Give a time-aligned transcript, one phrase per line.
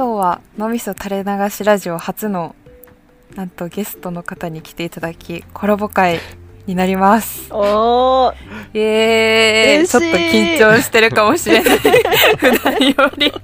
[0.00, 2.56] 今日は脳みそ垂れ流しラジオ初の
[3.34, 6.20] なんとゲストの方に来ていただきコラボ会
[6.64, 8.34] になりますおー
[8.72, 11.78] イエーイちょっと緊張してるかもしれない
[12.38, 13.34] 普段より よ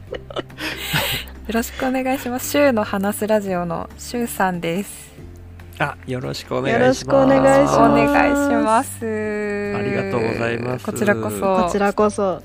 [1.53, 2.49] ろしくお願いします。
[2.49, 5.13] シューの話すラジオのシューさんです。
[5.79, 6.81] あ、よろしくお願いします。
[6.81, 9.75] よろしくお願いしますお願いします。
[9.77, 11.65] ありがとうございますこちらこそ。
[11.65, 12.43] こちらこそ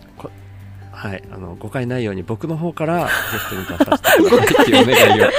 [0.91, 5.37] はい、あの誤解ないように僕の方からゲストに出させていただきっていうお願いをし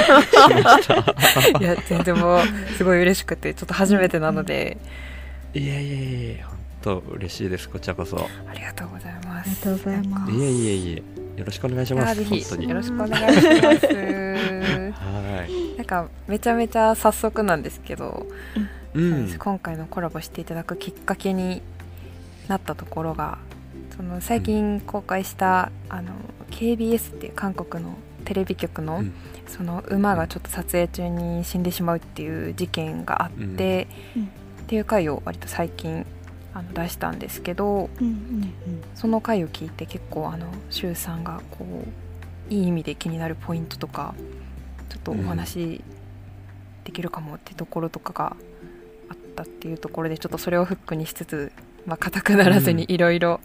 [0.64, 1.58] ました。
[1.60, 2.40] いや、全然もう、
[2.76, 4.78] すごい嬉しくて、ちょっと初めてなので、
[5.54, 5.82] いえいえい
[6.38, 7.68] え、本当嬉しいです。
[7.68, 8.16] こちらこそ。
[8.48, 9.50] ありがとうございます。
[9.50, 12.10] ありがとうございますいえいえいえ、よろしくお願いします。
[12.10, 12.68] あぜひ本当に。
[12.68, 13.86] よろしくお願いします。
[14.96, 15.76] はい。
[15.76, 18.26] なんかめちゃめちゃ早速なんですけど、
[18.94, 19.34] うん。
[19.38, 21.60] 今回のコラボしていただくきっかけに
[22.48, 23.38] なったところが
[24.02, 26.12] その最近公開した、あの
[26.50, 29.14] KBS っていう韓国のテレビ局の、うん。
[29.46, 33.86] その馬がちょっと撮影中に死んでしまうっていう事件があって、
[34.16, 34.22] うん。
[34.24, 34.26] っ
[34.66, 36.04] ていう回を割と最近
[36.52, 38.52] あの出したんですけどうんうん。
[38.96, 41.64] その回を聞いて結構あのシュウさんがこ
[42.50, 44.14] ういい意味で気になるポイントとか
[44.88, 45.80] ちょっとお話
[46.84, 48.36] できるかもってところとかが
[49.10, 51.52] あったっていうところでちょっとそれをフックにしつつ
[51.86, 53.40] まあ硬くならずにいろいろ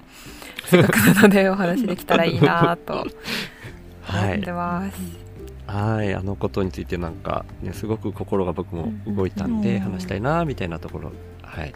[0.66, 3.06] せっかくなのでお話できたらいいなと
[4.04, 4.32] はい。
[4.34, 4.52] 思って。
[4.52, 5.28] ます。
[5.68, 9.62] はい、あのことについてなんか、ね、すごく心が僕も動いたんうん。
[9.62, 11.74] で話したいなみたいなところ、はい。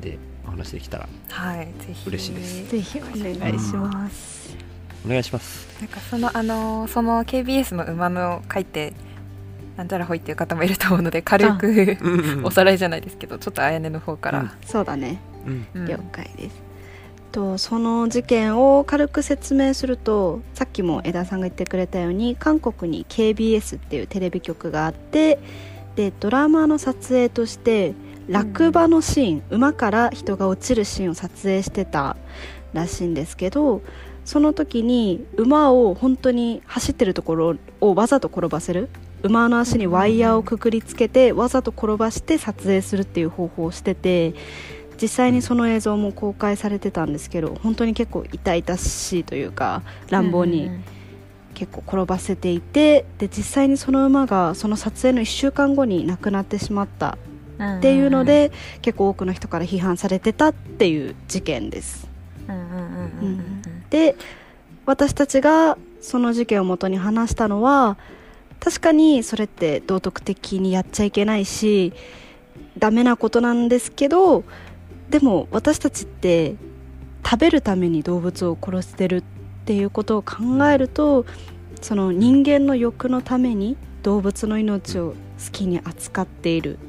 [0.00, 2.08] で、お話できたらはい、ぜひ。
[2.08, 2.70] 嬉しいです。
[2.70, 4.56] ぜひお願いします。
[5.04, 5.68] お願いします。
[5.80, 8.94] なんかそのあのその KBS の馬の回って
[9.76, 15.18] なんちゃらほいっていう方もいると思うので軽くうんおさらいじゃないですけどちょっとあやねの方から、そうだね
[15.74, 16.62] 了解です、
[17.32, 25.38] とその事件を軽く説明するとさっきも枝さんが言ってくれたように韓国に KBS っていうテレビ局があって
[25.96, 27.94] でドラマの撮影として
[28.28, 32.16] 落馬のシーン、馬から人が落ちるシーンを撮影してた
[32.72, 33.82] らしいんですけど
[34.24, 38.90] その時に馬を本当に走ってるところをわざと転ばせる
[39.22, 44.34] 馬の足にワイヤーをくくりつけてわざと転ばして撮影するっていう方法をしてて
[45.00, 50.70] 実際にその映像も公開されてたんですけど本当に結構痛々しいというか乱暴に
[51.54, 57.18] 結構転ばせていてで実際にその馬がその撮影の1週間後に亡くなってしまった
[57.78, 62.08] っていうので結構多くの人から批判されてたっていう事件です。
[62.48, 64.16] うんうんうんうんうんで
[64.84, 67.98] 私たちがその事件をもとに話したのは
[68.60, 71.92] 確かにそれって道徳的にやっちゃいけないし
[72.78, 74.44] ダメなことなんですけど
[75.10, 76.56] でも私たちって
[77.24, 79.22] 食べるために動物を殺してるっ
[79.64, 81.26] ていうことを考えると
[81.80, 85.14] その人間の欲のために動物の命を
[85.44, 86.80] 好きに扱っているっ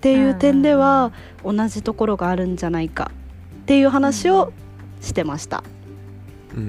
[0.00, 1.12] ていう点では
[1.44, 3.10] 同じところがあるんじゃないか
[3.62, 4.52] っていう話を
[5.00, 5.62] してました。
[6.54, 6.62] め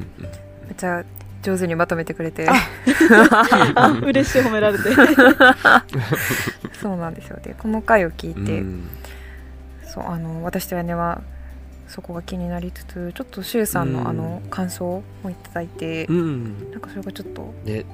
[0.72, 1.04] っちゃ
[1.42, 2.48] 上手にまとめてくれて。
[2.48, 4.84] あ 嬉しい褒められて。
[6.80, 7.40] そうなんですよ。
[7.42, 8.88] でこの回を聞いて、うん
[9.94, 11.22] そうあの私と屋根は
[11.88, 13.94] そこが気になりつつちょっとシュウさんうん。
[13.94, 16.72] のあの感想をいただいて、うん。
[16.72, 17.86] なんかそれがちょっとで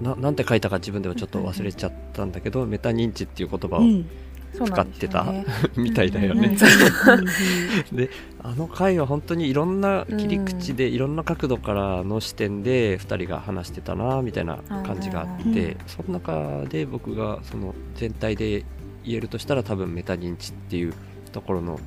[0.00, 4.08] ななんて書いたか自分ではちょっと忘れちゃったんだけど、メタ認知っていう言葉を、うん。
[4.54, 5.44] そうなんですよね。
[5.76, 6.48] みたいだよね。
[6.48, 7.18] うん。
[7.18, 7.22] う。
[7.94, 7.96] ん。
[7.96, 8.10] で
[8.40, 15.76] あの回は本当にいろんな切り口で、いろんな角度からの視点で2人が話してたなみたいな感じがあって、うん。
[15.86, 18.64] その中で僕がその全体で
[19.04, 20.94] 言えるとしたら多分メタ認知っていう
[21.32, 21.78] ところの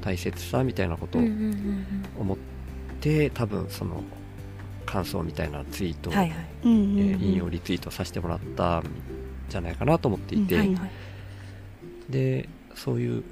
[0.00, 1.22] 大切さみたいなことを
[2.18, 2.36] 思っ
[3.00, 4.02] て、多分その
[4.84, 6.12] 感想みたいなツイートを、
[6.62, 8.84] 引用リツイートさせてもらったん
[9.48, 10.90] じゃないかなと思っていて、うんはいはい。
[12.08, 13.24] でそういう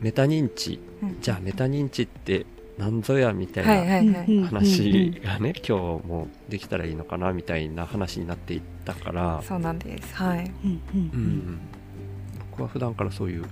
[0.00, 1.20] メタ認知うん。
[1.20, 10.14] じゃあメタ認知って何ぞやみたいはいな話がね、今日もできたらいいのかなみたいな話になっていったから、そうなんです。
[10.14, 10.52] はい。
[10.64, 11.00] うんううん。
[11.00, 11.60] ん、
[12.54, 13.44] 僕は普段からそういう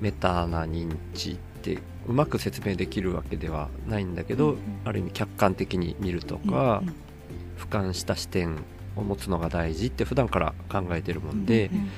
[0.00, 4.58] メタな認知ってうまく説明できるわけではないんだけど、うんうん。
[4.86, 6.82] ある意味客観的に見るとか、
[7.58, 8.64] 俯瞰した視点
[8.96, 11.88] を持つのが大事って普段から考えてるもんで、うん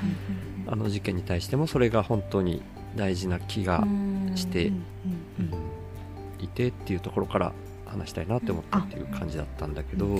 [0.66, 2.62] あの事件に対してもそれが本当に
[2.96, 3.84] 大事な気が
[4.34, 4.82] してうん
[6.40, 7.52] いてっていうところから
[7.84, 10.18] 話したいなって思ったっていう感じだったんだけど、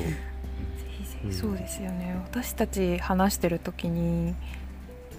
[1.31, 2.15] そうですよね。
[2.27, 4.35] 私たち話してる時に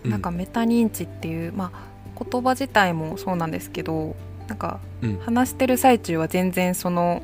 [0.10, 4.16] なんかメタ認知っていう、まあ言葉自体もそうなんですけど
[4.48, 5.18] なんかうん。
[5.20, 7.24] 話してる最中は全然その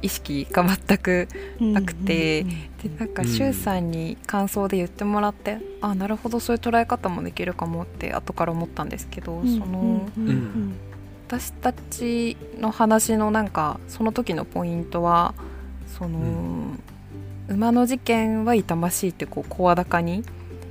[0.00, 1.28] 意識が全く
[1.60, 2.48] なくてうん。
[2.48, 3.28] でなんかうん。
[3.28, 9.60] 周さんに感想で言ってもらって、あなるほどそういう捉え方もできるかもって後から思ったんですけど、うん。
[9.60, 10.28] そのうん。
[10.28, 10.74] うん。
[11.28, 15.34] 私たちの話のなんかその時のポイントは
[15.86, 16.18] その、
[17.48, 20.24] う馬の事件は痛ましいってこう声高に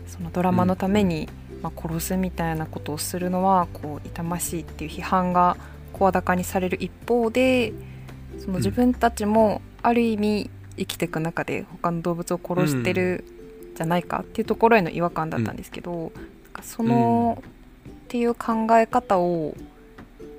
[0.08, 1.30] そのドラマのために、
[1.62, 5.58] まあ、殺すみたいなことをするのはこう痛ましいっていう批判が
[5.94, 7.74] 声高にされる一方で
[8.40, 13.24] その自分たちもある意味生きていく中で他の動物を殺してる
[13.76, 16.12] じゃないかっていうところへの違和感だったんですけど、なん
[16.54, 17.42] かその、
[17.90, 19.56] っていう考え方を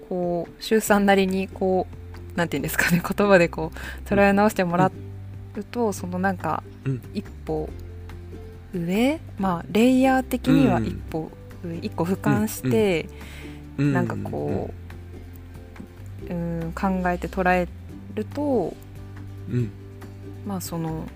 [0.09, 1.87] こう周さんなりにこ
[2.35, 4.91] うなんていうんですかね言葉でこう捉え直してもら
[5.57, 7.03] うと、そのなんかうん。
[7.15, 7.69] 一歩
[8.73, 11.31] 上まあレイヤー的には一歩
[11.65, 14.71] 上、一個俯瞰して、うんなんかこ
[16.29, 17.67] う、うん、考えて捉え
[18.15, 18.75] ると
[19.51, 19.71] うん。
[20.47, 21.07] まあその、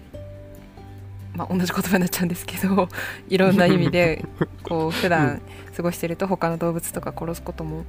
[1.35, 2.89] まあ、同じ言葉になっちゃうんですけど
[3.29, 4.25] いろんな意味で
[4.63, 5.41] こう 普段
[5.77, 7.85] 過ごしてると他の動物とか殺すことも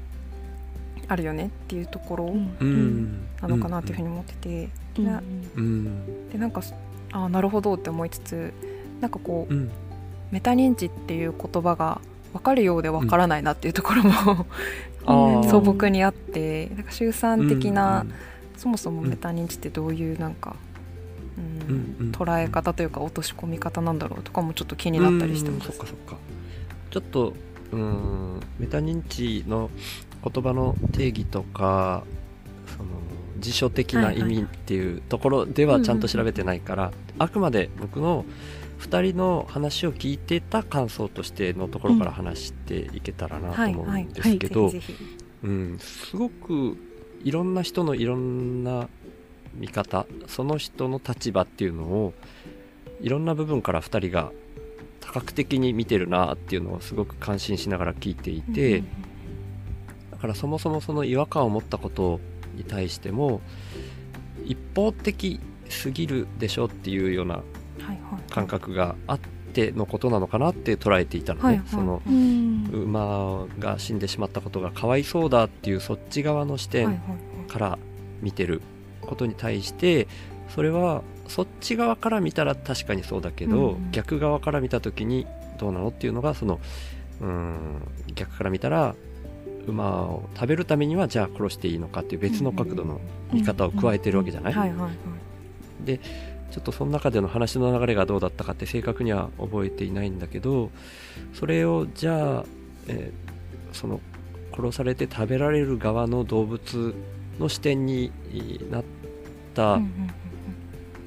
[1.08, 3.26] あるよねっていうところうん。
[3.42, 5.06] なのかなというふうに思ってて、うん。
[5.06, 5.12] で
[5.56, 6.30] うん。
[6.30, 6.62] でなんか
[7.14, 8.54] ああなるほどって思いつつ
[9.02, 9.72] なんかこう、うん。
[10.32, 12.02] メタ認知っていう言葉が
[12.34, 14.46] 分かるようで分からないなっていうところも、
[15.50, 18.14] 素朴にあってなんか周産的な、うん
[18.58, 20.56] そもそもメタ認知ってどういうなんか、
[21.38, 25.80] うんうんうん捉え方というか落とし込み方なんだろうとかもちょっと気になったりしてまうんそっす。
[25.80, 26.18] かそっか。
[26.90, 27.34] ちょっと
[27.72, 29.70] うんメタ認知の
[30.24, 32.04] 言葉の定義とか
[32.76, 32.90] その
[33.40, 38.26] 辞書的な意味っていうところではちゃんと調べてないから、あくまで僕の
[38.80, 44.72] 2人の話を聞いてた感想としてのところから話していけたらなと思うんですけど、
[45.80, 46.78] すごく
[47.24, 48.88] いろんな人のいろんな
[49.56, 52.14] 見方その人の立場っていうのを
[53.02, 54.32] いろんな部分から2人が
[55.00, 58.84] 多角的に見てるなっていうのをすごく感心しながら聞いていて、
[60.12, 62.20] だからそもそもその違和感を持ったこと
[62.54, 63.42] に対しても
[64.46, 65.40] 一方的
[65.70, 67.42] すぎるでしょっていうような
[68.30, 69.20] 感覚があっ
[69.54, 71.68] てのことなのかなって捉えていたのね、はいはい。
[71.68, 72.70] そのうん。
[72.72, 77.00] 馬が死んでしまったことがかわいそうだっていうそっち側の視点
[77.48, 77.80] から
[78.22, 78.62] 見てる
[79.02, 80.08] ことに対して
[80.50, 85.26] それはそっち側から見たら確かにそうだけど、うん逆側から見た時に
[85.60, 86.60] どうなのっていうのがその
[87.22, 87.56] うん
[88.14, 88.96] 逆から見たら
[89.66, 93.02] 馬を食べるためにはじゃあ殺していいのかっていう別の角度の
[93.34, 94.92] 見方を加えてるわけじゃない、はいはいはい
[96.52, 100.72] ちょっとその中での話の流れがどうだったかって正確には覚えていないんだけど
[101.34, 102.46] それをじゃあ、
[102.88, 103.28] えー
[103.74, 104.00] その
[104.56, 106.96] 殺されて食べられる側の動物
[107.40, 108.12] の視点に
[108.72, 108.84] なっ
[109.54, 109.82] た、うん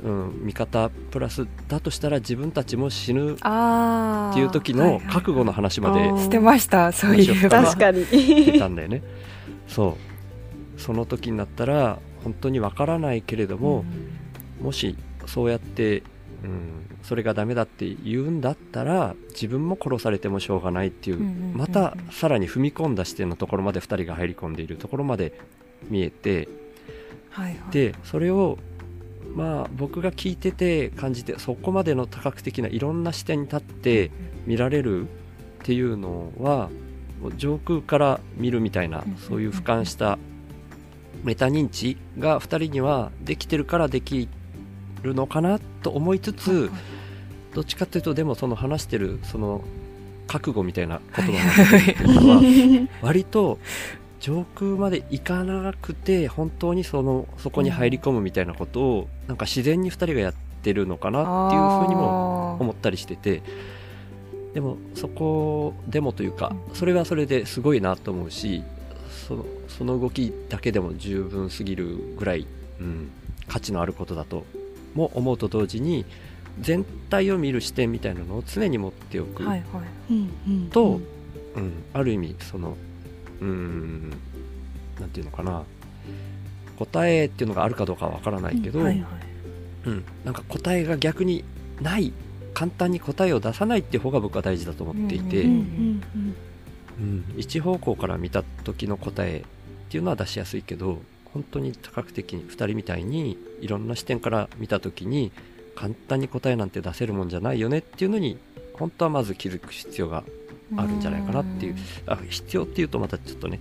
[0.05, 0.47] うんうんうん。
[0.47, 7.65] 見方プラスだとしたら自分たちも死ぬっていう時の覚悟の話まではいはいしてましたそういえば。
[7.65, 8.05] 確かに。
[8.07, 9.03] 出たんだよね。
[9.67, 9.97] そ
[10.77, 10.81] う。
[10.81, 13.85] その時になったら本当にわからないけれども、
[14.63, 14.97] もし
[15.27, 16.03] そうやって、
[16.45, 25.33] うん、それがダメだって言うんだったら自分も殺されてもしょうがないっていう,、うんうんうんうんまたさらに踏み込んだ視点のところまで2人が入り込んでいるところまで
[25.89, 26.49] 見えて
[27.31, 27.73] はいはい。
[27.73, 28.59] でそれを
[29.35, 34.11] まあ僕が聞いてて感じてそこまでの多角的ないろんな視点に立って
[34.47, 35.07] 見られるっ
[35.63, 36.71] ていうのは
[37.37, 40.19] 上空から見るみたいなうんそういう俯瞰した
[41.23, 44.29] メタ認知が2人にはできてるからでき
[45.03, 46.71] るのかなと思いつつ、
[47.55, 49.63] どっちかっていうとでもその話してるその
[50.27, 53.59] 覚悟みたいな言葉が出てるっていうのは 割と
[54.21, 63.43] 上空まで行かなくて本当にそのそこに入り込むみたいなことをなんか自然に2人がやってるのかなっていうふうにも思ったりしてて
[64.55, 68.63] でもそこでもというかそれはそれですごいなと思うし
[69.27, 72.47] そのその動きだけでも十分すぎるぐらい、
[72.81, 73.11] うん、
[73.49, 74.45] 価値のあることだと
[74.95, 76.05] も思うと同時に
[76.61, 79.45] 全体を見る視点みたいなのを常に持っておく、
[80.73, 81.01] と
[81.55, 82.77] うん、ある意味その
[83.41, 84.11] うーん
[85.01, 85.65] なんていうのかな。
[86.79, 89.05] 答えっていうのがあるかどうかはわからないけど、はいはい。
[89.87, 91.45] うん、なんか答えが逆に
[91.81, 92.13] ない
[92.55, 96.03] 簡単に答えを出さないっていう方が僕は大事だと思っていて、うん。
[96.99, 97.25] うん。
[97.37, 99.43] 一方向から見た時の答えっ
[99.91, 105.33] ていうのは出しやすいけど本当に多角的に2人みたいにいろんな視点から見た時に
[105.75, 108.39] 簡単に答えなんて出せるもんじゃないよねっていうのに
[108.75, 110.25] 本当はまず気づく必要が
[110.77, 111.77] あるんじゃないかなっていう。
[112.07, 113.61] あ必要っていうとまたちょっとね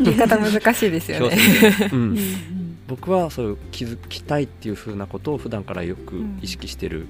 [0.00, 1.36] 言い方難しいですよね。
[1.92, 1.98] うん。
[2.00, 2.18] うん。
[2.86, 7.06] 僕はそういう気づきたいっていう風なことを普段からよく意識してる、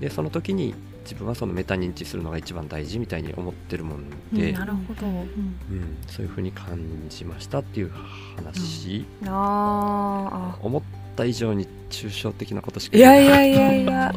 [0.00, 6.78] でその時に自分はそのメタ認知するのが一番大事みたいに思ってるもんで、なるほど、うん、そういう風に感
[7.08, 7.90] じましたっていう
[8.36, 10.82] 話、あ思っ
[11.16, 14.14] た以上に抽象的なことしかいやいやいやいや。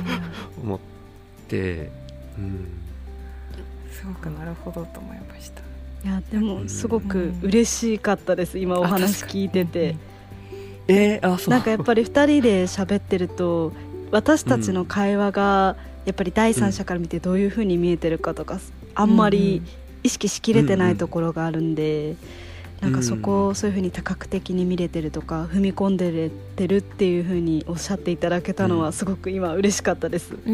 [0.62, 0.78] 思っ
[1.48, 1.90] て、
[2.38, 2.68] うん、
[3.90, 5.62] すごくなるほどと思いました。
[6.04, 9.96] いやでもすごく嬉しかったです今お話聞いてて。
[10.88, 11.50] えー、あそう。
[11.50, 13.72] なんかやっぱり2人で喋ってると
[14.10, 18.60] 私たちの会話がやっぱり第三者から見てどういうふうに見えてるかとか
[18.94, 19.60] あんまり
[20.04, 22.14] 意識しきれてないところがあるんで、
[22.80, 30.34] なんかそこをそういうふうに多角的に見れてるとか踏み込んでれてるっていうふうにおっしゃっていただけたのはすごく今嬉しかったです。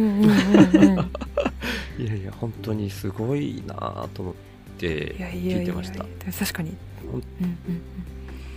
[1.98, 4.34] いやいや本当にすごいなと思っ
[4.78, 6.06] ていやいやいやいや聞いてました
[6.38, 6.74] 確かに
[7.10, 7.22] 本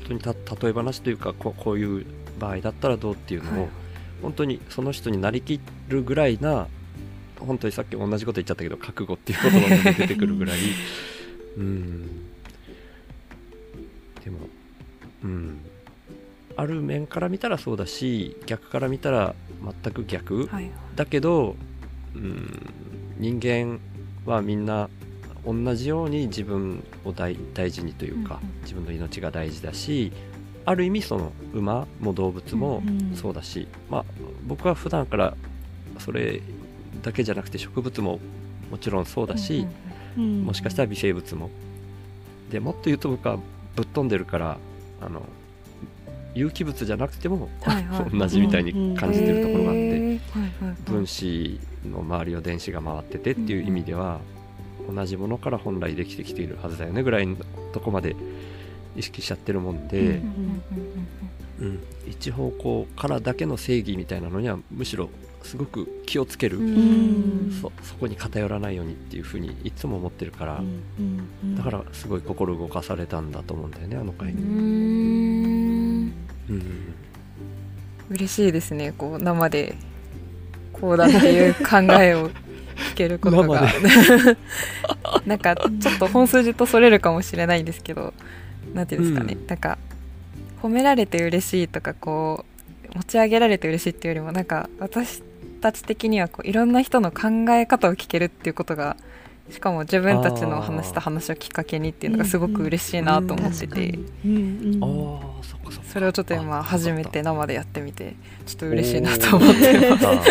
[0.08, 2.06] 当にた例え話というかこうこういう
[2.40, 3.70] 場合だったらどうっていうのを、はい。
[4.22, 5.60] 本当にその人になりき
[5.90, 6.68] るぐらいな
[7.46, 10.60] 本当にさっき同じこと言っちゃったけど覚悟っていう言葉が出てくるぐらい。
[11.58, 12.08] うん。
[14.24, 14.40] でも
[15.24, 15.58] うん。
[16.58, 19.36] ある面から見たらそうだし逆から見たら
[19.84, 20.72] 全く逆、うんはい。
[20.96, 21.56] だけど、
[22.16, 22.70] うん、
[23.18, 23.80] 人間
[24.26, 24.90] はみんな
[25.46, 28.62] 同じように自分を大大事にというか、うんうん。
[28.64, 30.12] 自分の命が大事だし
[30.66, 33.16] ある意味その馬も動物もうん。
[33.16, 34.06] そうだし、まあ、
[34.46, 35.36] 僕は普段から
[36.00, 36.42] それ
[37.06, 38.20] だけじゃなくて植物も
[38.72, 39.68] もちろんそうだし、
[40.18, 41.52] もしかしたら微生物も。
[42.50, 43.38] でもっと言うと僕は
[43.76, 44.58] ぶっ飛んでるから
[45.02, 45.22] あの
[46.34, 48.18] 有機物じゃなくても、はいはい。
[48.18, 49.80] 同じみたいに感じてるところがあって。
[49.80, 50.76] へーはいはいはい。
[50.84, 54.20] 分子の周りを電子が回っててっていう意味では、
[54.92, 57.38] 同じものから本来できてきているはずだよねぐらいの
[57.72, 58.16] とこまで
[58.96, 60.64] 意識しちゃってるもんで、うんうん
[61.62, 61.68] うん。
[61.68, 61.80] うん。
[62.10, 65.10] 一方向からだけの正義みたいなのにはむしろ
[65.46, 66.60] すごく気をつける、
[67.62, 70.62] そそこに偏らないようにっていうふうにいつも思ってるから、
[71.56, 74.44] だからすごい心動かされたんだと思うんだよねあの回うーに。
[74.46, 76.14] ん
[76.50, 76.94] うん
[78.10, 79.76] 嬉しいですねこう生で
[80.74, 83.68] こうだっていう考えを聞けることが。
[85.26, 88.14] なんかちょっと本筋とそれるかもしれないんですけど
[88.74, 89.48] なんていうんですかね、うん。
[89.48, 89.78] なんか
[90.62, 92.46] 褒められて嬉しいとかこ
[92.94, 95.22] う持ち上げられて嬉しいっていうよりもなんか私
[95.62, 98.98] たち的にはこういろんな人の考え方を聞けるっていうことが
[99.50, 104.00] しかも自分たちの話した話をきっかけにっていうのがすごく嬉しいなと思ってて、
[105.84, 108.16] それをちょっと今あ初めてよ生でやってみて
[108.48, 110.06] ちょっと嬉しいなと思ってます。
[110.06, 110.30] ます。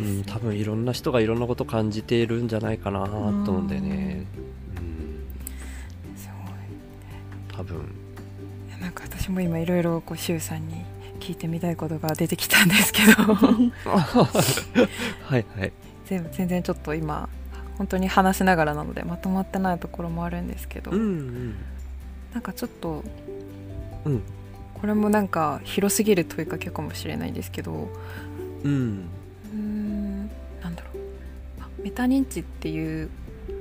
[0.00, 4.24] うん、多分いろんな人がいろんなこと感じているんじゃないかなと思うんだよね。
[4.78, 7.76] うん、すごい多分。
[7.76, 7.80] い
[8.72, 10.84] やなんか私も今いろいろこう周さんに
[11.24, 13.12] 聞いてみたいことが出てきたんですけど。
[13.34, 13.70] は
[15.38, 15.72] いはい。
[16.04, 17.30] 全部全然ちょっと今
[17.78, 21.54] 本当に話しながらなのでまとまってないところもあるんですけど、うんうん。
[22.34, 23.02] なんかちょっと
[24.04, 24.22] うん。
[24.74, 27.88] これもなんか広すぎる問いかけかもしれないんですけど。
[28.62, 29.08] うん。
[29.50, 30.18] うーん
[30.62, 31.62] なんだろう。
[31.62, 33.08] あメタ認知っていう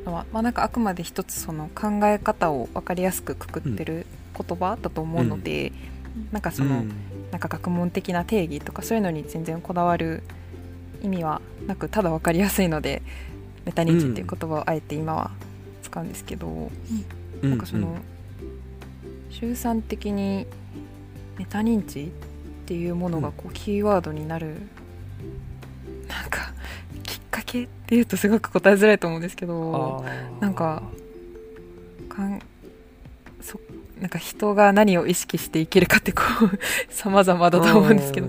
[0.05, 4.05] のは、まあ、なんかあくまで一つその考え方を分かりやすくくくってる
[4.37, 5.71] 言葉だと思うので、
[6.33, 6.91] なんかその、うん
[7.33, 10.21] なんか学問的な定義とかそういうのに全然こだわる
[11.01, 13.01] 意味はなくただ分かりやすいので
[13.65, 15.31] メタ認知っていう言葉をあえて今は
[15.81, 16.71] 使うんですけど、
[17.41, 17.97] なんかその、
[19.31, 20.45] 周産的に
[21.37, 22.07] メタ認知っ
[22.67, 24.57] ていうものがこうキーワードになる、
[26.07, 26.53] なんか
[27.03, 30.05] きっかけっていうとすごく答えづらいと思うんですけど
[30.39, 30.83] なんか
[32.09, 32.45] かんそ
[34.03, 36.59] なんか人が何を意識して生きるかってこう
[36.93, 38.27] 様々だと思うんですけど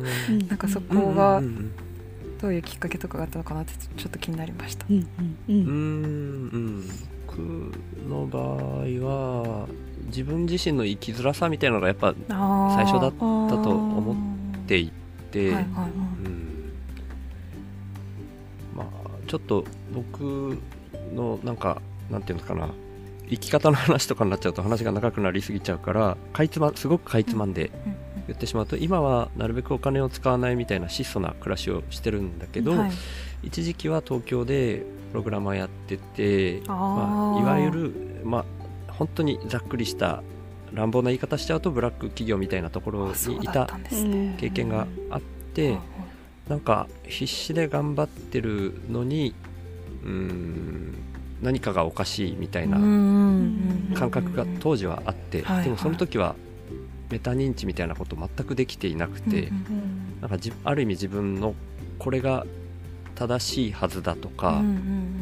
[0.49, 1.43] なんかそこが
[2.41, 4.87] どういうきっかけとかがあったのかなってちょっと気になりました。
[7.27, 7.73] 僕
[8.09, 8.45] の場合
[9.03, 9.69] は
[10.07, 12.15] 自分自身の生きづらさみたいなのがやっぱ
[12.77, 13.17] 最初だっだた
[13.65, 14.17] と思っ
[14.67, 14.93] てい
[15.33, 15.91] て、はいはいはい。
[16.25, 16.73] うん。
[18.77, 18.87] まあ
[19.27, 20.57] ちょっと僕
[21.13, 22.69] のなんかなんていうのかな
[23.35, 32.93] 生き方の話とかになっちゃうと話が長くなりすぎちゃうからかいつますごくかいつまんでうん言ってしまうと今はなるべくお金を使わないみたいな質素な暮らしをしてるんだけど、はい。
[33.43, 38.45] 一時期は東京でプログラマーやっててあまあ、ーいわゆる、まあ、
[38.93, 40.23] 本当にざっくりした
[40.73, 43.69] 乱暴な言い方しちゃうとブラック企業みたいなところにいた。
[44.39, 45.79] 経験があって、
[46.49, 49.35] なんか必死で頑張ってるのに
[50.03, 50.95] うーん
[51.43, 55.65] 何かがおかしいみたいなうん感覚が当時はあって、はいはい。
[55.65, 56.35] でもその時は
[57.11, 61.55] メタ認知みたいなこと全くできていなくて、うんなんかじある意味自分の
[61.99, 62.47] これが
[63.15, 64.63] 正しいはずだとか、う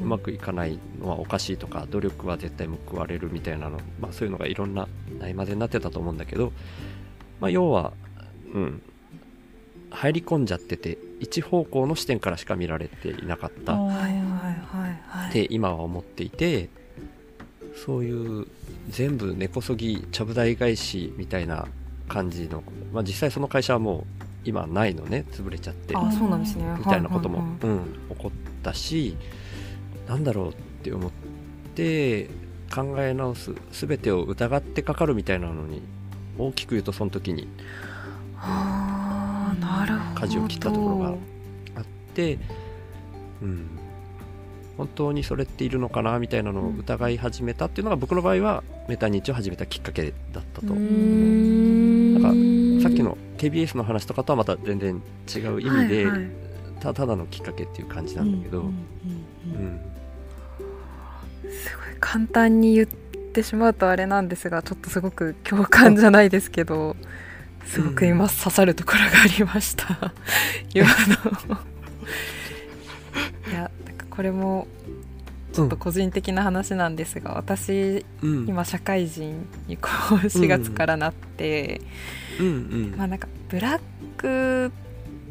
[0.07, 4.89] まくいかないのはおかしいとか努力は絶対報われるみたいなの、まあ、そういうのがいろんな
[5.19, 6.53] ないまぜになってたと思うんだけど、
[7.41, 7.93] まあ、要は、
[8.55, 8.83] うん、
[9.91, 13.75] 入り込んじゃってて一方向の視点からしか見られていなかった。
[13.75, 14.22] っはい
[14.93, 15.25] はいはい。
[15.25, 16.69] はいて今は思っていて
[17.85, 18.47] そういう
[18.91, 21.67] 全部根こそぎちゃぶ台返しみたいな
[22.09, 24.05] 感じの、まあ、実際その会社はもう
[24.45, 25.97] 今ないのね潰れちゃって。
[25.97, 26.65] あそうなんですね。
[26.79, 27.79] みたいなことも、はいはいはい。
[27.79, 28.31] うん、起こっ
[28.63, 29.17] たし
[30.09, 31.11] なんだろうって思っ
[31.75, 32.29] て
[32.75, 35.83] 考え直す全てを疑ってかかるみたいなのに
[36.39, 37.49] 大きく言うとその時に
[38.37, 40.21] あーなるほど。
[40.23, 41.09] 舵を切ったところが
[41.77, 41.85] あっ
[42.15, 42.39] て、
[43.43, 43.79] うん、
[44.77, 55.03] 本当にそれっているのかなみたいなのを疑い始めたっていうのが僕の場合はメタ認知を始めたきっかけだったと、なんさっきの KBS の話とかとはまた全然
[55.35, 56.31] 違う意味で、はいはい。
[56.81, 58.65] たただのきっかけっていう感じなんだけど、
[61.43, 66.97] すごい簡単に言ってしまうとあれなんですがちょっとすごく共感じゃないですけど
[67.67, 70.13] すごく今刺さるところがありました、
[70.75, 70.89] 今
[71.49, 71.59] の
[74.15, 74.67] これも
[75.53, 78.47] ちょっと個人的な話なんですが、私うん。
[78.47, 81.81] 今社会人にこう4月からなって、
[82.39, 82.47] うん。
[82.47, 83.81] うんまあなんかブラッ
[84.19, 84.73] ク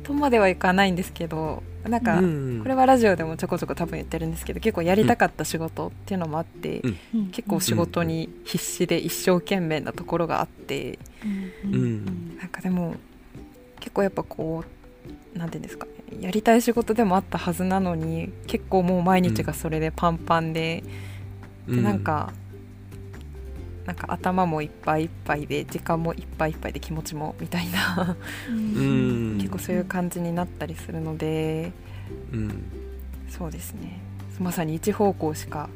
[0.04, 6.82] とまではいかないんですけどなんか、うんこれはラジオでもちょこちょこ多分言ってるんですけど結構やりたかった仕事っていうのもあって、
[7.14, 7.28] うん。
[7.32, 10.98] 結構仕事に必死で一生懸命なところがあって
[11.66, 12.38] うん。
[12.38, 12.96] なんかでも
[13.80, 14.64] 結構やっぱこ
[15.36, 20.84] うなんていうんですかねやりたい仕事でもあったはずなのに結構もう毎日がそれでパンパンで,、
[21.68, 22.34] でなんか
[23.86, 28.16] なんか頭もいっぱいいっぱいで時間もいっぱいいっぱいで気持ちもみたいな。
[28.50, 29.38] うん。
[29.40, 31.72] 結構そういう感じになったりするので
[32.32, 32.64] うん。
[33.30, 34.02] そうですね。
[34.40, 35.70] まさに一方向しか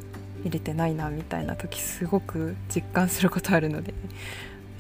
[0.44, 3.94] 入れてないなみたいな時すごく実感することあるので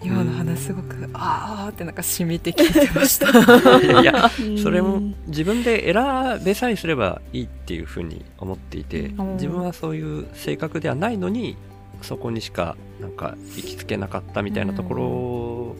[0.05, 3.29] 今の話すごくああってなんか染みて聞いてました。
[4.01, 4.29] いや
[4.61, 9.33] それも自分で選べさえすればいいっていうふうに思っていてうん。
[9.33, 11.57] 自分はそういう性格ではないのに
[12.03, 15.75] そこにしかなんか行きつけなかったみたいなところ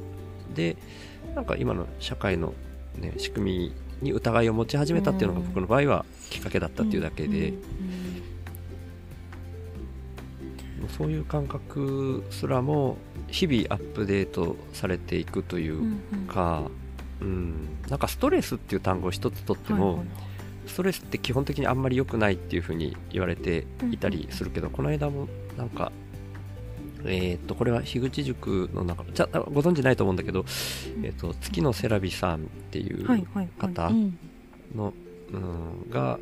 [0.55, 0.75] で
[1.35, 2.53] なんか今の社会の、
[2.97, 7.53] ね、仕組みに疑いを持ち始めたっていうのが僕の場合はきっかけだったっていうだけで
[10.97, 15.81] そういう感覚すらも日々アップデートされていくという
[16.27, 16.69] か、
[17.21, 20.03] うん、なんかストレスっていう単語を一つとっても、
[20.67, 25.91] ストレスって基本的にあんまり良くないっていうふうに言われていたりするけど、この間もなんか、
[27.05, 30.43] えーっとこれは樋口塾の中じゃご存知ないと思うんだけど、
[31.03, 32.39] えーっと月野セラビさんっ
[32.71, 33.73] ていうはいはいはい。
[33.73, 34.17] 方うん。
[34.75, 34.93] の、
[35.31, 36.19] うん、が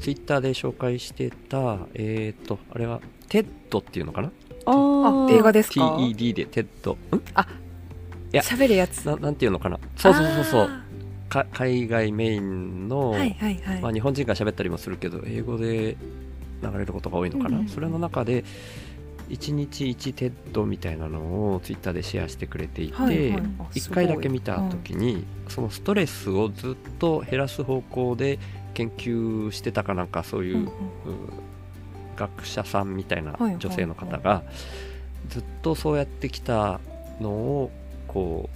[0.00, 4.30] ツイッターで紹介してたえーっとあれは TED っていうのかな？
[4.66, 6.96] あ映画ですか？TED でテッドん？
[6.96, 7.20] い
[8.32, 8.42] や。
[8.42, 9.04] 喋るやつ。
[9.06, 9.78] ななんていうのかな？
[9.96, 10.62] そうそうそうそう。
[10.62, 10.82] あ
[11.32, 15.96] か海外メインの、ーはいはいはい、まあ、日本人が喋ったりもするけど英語で
[16.62, 18.44] 流れることが多いのかな、うんそれの中で
[19.30, 23.42] 1日1 TED みたいなのをツイッターでシェアしてくれていて、はいはい。
[23.60, 28.38] あ1すごい回だけ見た時に、そのストレスをずっと減らす方向で
[28.74, 30.66] 研究してたかなんかそういう、うんうん。
[30.66, 30.70] う
[32.22, 34.42] 学者さんみたいな女性の方が
[35.28, 36.80] ずっとそうやってきた
[37.20, 37.70] のを
[38.08, 38.48] こ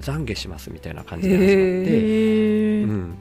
[0.00, 2.82] う懺悔しますみたいな感じで始まって。
[2.82, 3.14] うん、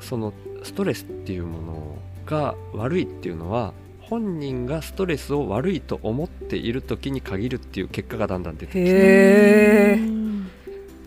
[0.00, 9.98] そのストレスっていうものが悪いっていうのは本人がストレスを悪いと思っている時に限るっていう結果がだんだん出てきて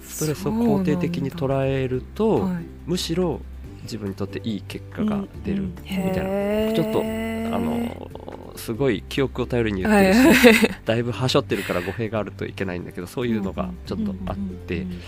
[0.03, 2.65] ストレスを肯定的に捉えると、はい。
[2.86, 3.41] むしろ
[3.84, 7.03] 自分にとっていい結果が出るうんみたいな、ちょっと
[7.56, 10.76] あのすごい記憶を頼りに言っはているし、はい。
[10.86, 15.00] だいぶはしょってるから語弊があるといけないんだけどそういうのがちょっとあって、うん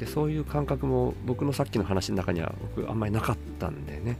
[0.00, 4.16] でそういう感覚も僕のさっきの話の中には僕あんまりなかったんだよね。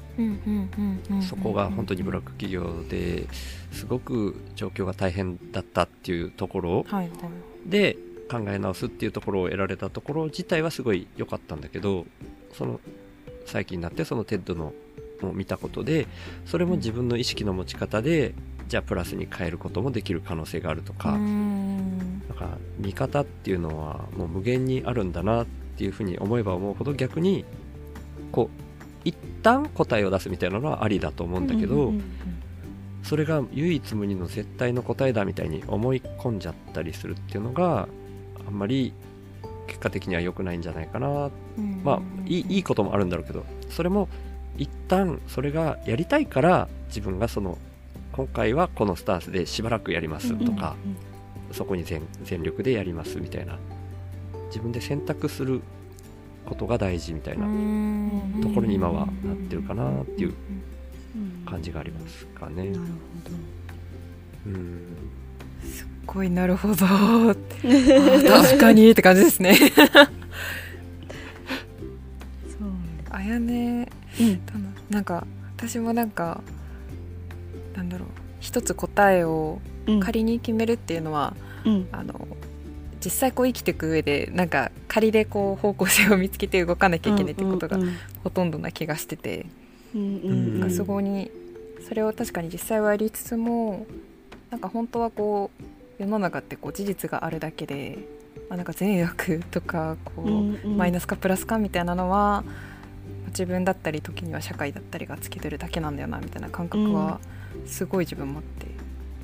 [1.26, 3.26] そこが本当にブラック企業で
[3.72, 6.87] すごく状況が大変だったっていうところ
[7.64, 7.96] で
[8.30, 12.04] 考え直すっていうところを得られたところ自体はすごい良かったんだけど
[12.52, 12.78] その
[13.46, 14.74] 最近になってその TED の
[15.28, 16.06] を見たことで
[16.46, 18.35] それも自分の意識の持ち方で
[18.68, 27.44] じゃあプラスに変えることもできる可能性があるとか、なんか見方っていうのはもう無限にあるんだなっていうふうに思えば思うほど逆に
[28.30, 28.61] こう
[29.04, 32.02] 一旦答えを出すみたいなのはありだと思うんだけど、うん
[33.02, 37.88] それが唯一無二の絶対の答えだみたいに思い込んじゃったりするっていうのが
[38.46, 38.92] あんまり
[39.66, 41.30] 結果的には良くないんじゃないかな。
[41.83, 44.09] まあいいいいこともあるんだろうけどそれも
[44.58, 47.58] 一旦それがやりたいから自分がその
[48.12, 50.76] 今回はこのスタンスでしばらくやりますとか、
[51.52, 53.58] そこに全全力でやりますみたいな。
[54.50, 55.62] 自分で選択する
[56.44, 57.46] ことが大事みたいな
[58.42, 60.34] ところに今はなってるかなっていう
[61.46, 62.64] 感じがありますかね。
[62.64, 62.84] なるほ
[64.46, 64.80] うん。
[65.62, 67.34] すっごいなるほど あ
[68.42, 69.54] 確かにって感じですね。
[69.54, 70.08] ど そう
[73.10, 73.88] あやね
[74.20, 74.46] うん。
[74.46, 76.40] だななんか私もなんか
[77.74, 78.09] なんだろう
[78.40, 80.00] 一つ答えをうん。
[80.00, 81.88] 仮に決めるっていうのは、うん。
[81.92, 82.26] あの
[83.02, 89.46] 実際こう生きていく上でなんか仮でこう方向性を見つけて動かなきゃいけないってことがうんほとんどな気がしてて、
[89.94, 91.30] うんうんなんかうんそこに
[91.88, 93.87] それを確かに実際はやりつつも
[94.50, 97.98] なんか本当はこう世の中ってこう事実があるだけで、
[98.50, 100.76] まあ、なんか善悪とかこう、うんうん。
[100.76, 102.44] マイナスかプラスかみたいなのは
[103.30, 107.18] 自分だったり時には社会だったりがつけてるだけなんだよなみたいな感覚は
[107.66, 108.66] すごい自分もあって、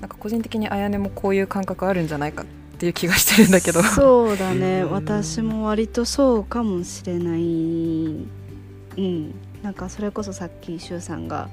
[0.01, 2.47] なんか個人的にあやねもこういう感覚あるんじゃないかっ
[2.79, 3.83] ていう気がしてるんだけど。
[3.83, 4.83] そうだね。
[4.83, 4.91] うん。
[4.93, 7.41] 私も割とそうかもしれない。
[7.41, 9.35] うん。
[9.63, 11.49] なんかそれこそさっき周さんが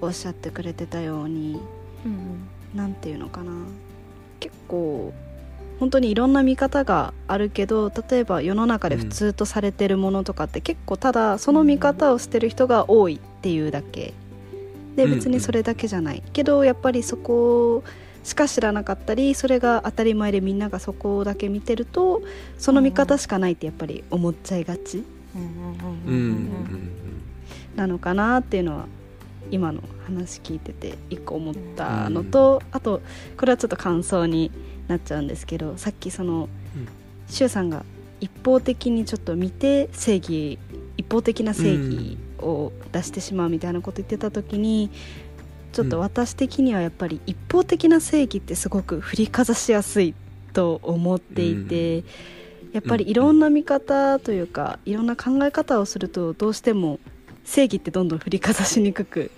[0.00, 1.60] おっしゃってくれてたように
[2.04, 2.48] うん。
[2.74, 3.52] なんていうのかな。
[4.40, 5.12] 結構
[5.82, 14.14] 本当にいろんな見方があるけど例えば世の中で普通とされてるものとかって結構ただその見方をしてる人が多いっていうだけ。
[14.94, 16.22] でうん別にそれだけじゃない。
[16.32, 17.82] けどやっぱりそこ
[18.22, 22.22] しか知らなかったりそれが当たり前でみんながそこだけ見てると
[22.58, 25.02] その見方しかないってやっぱり思っちゃいがち。
[27.74, 28.86] なのかなっていうのは
[29.50, 33.00] 今の話聞いてて一個思ったのと、あと
[33.36, 34.52] これはちょっと感想に
[34.88, 36.88] なっちゃうんですけどさっきそのうん。
[37.28, 37.84] 柊、さんが
[38.20, 40.58] 一方的にちょっと見て正義
[40.96, 44.90] 一方的な正義を出してしまうみたいなこと言ってた時に、
[45.72, 50.14] ちょっと私的にはやっぱり一方的な正義ってすごく振りかざしやすい
[50.52, 52.04] と思っていて、
[52.72, 57.00] やっぱりいろんな見方というかいろんな考え方をするとどうしても
[57.44, 59.30] 正義ってどんどん振りかざしにくく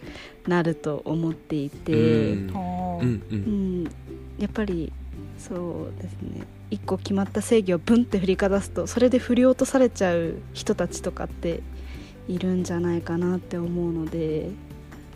[0.46, 1.94] なると思っていて、う
[3.04, 3.84] ん。
[4.38, 4.92] やっぱり
[5.48, 11.60] そうですね一個決まった正義をブンって振りかざすとそれで振り落とされちゃう人たちとかって
[12.28, 14.48] いるんじゃないかなって思うので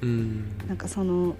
[0.02, 1.34] うんなんかその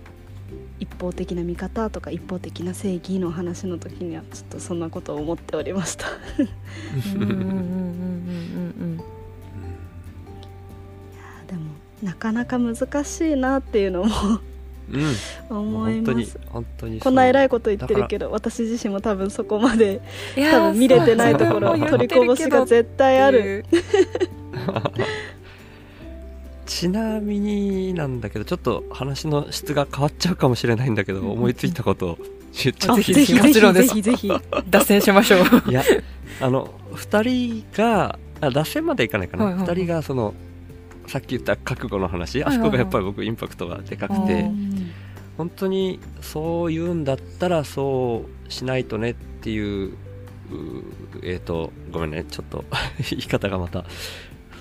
[0.80, 6.06] 一方的な見方とか一方的な正義の話の時にはちょっとそんなことを思っておりました。
[7.14, 7.44] うんうんうんうんう
[8.84, 8.96] ん
[11.46, 11.60] でも
[12.02, 14.40] なかなか難しいなっていうのも
[14.90, 16.38] うん思い本当にます。
[16.48, 20.00] 本当にこんな偉いこと言ってるけど私自身も多分そこまで
[20.34, 23.64] 多分見れてないところ取りこぼしが絶対ある。
[26.66, 32.18] ちなみになんだけどちょっと話の質が変わっちゃうかもしれないんだけど、思いついたことを
[32.62, 34.30] 言っちゃっていいぜひもちろんですぜひぜひ
[34.68, 35.70] 脱線しましょう。
[35.70, 35.82] いや
[36.40, 40.34] あの2人があ脱線までいかないかな、はいはいはい2人がその
[41.08, 42.64] さっき言った覚悟の話、はいはいはい。
[42.64, 44.90] あそこがやっぱり僕インパクトがでかくて、うん。
[45.36, 49.94] 本当にそう言うんだったらそうしないとねっていうう
[51.22, 52.64] えっ、とごめんねちょっと
[53.10, 53.84] 言い方がまた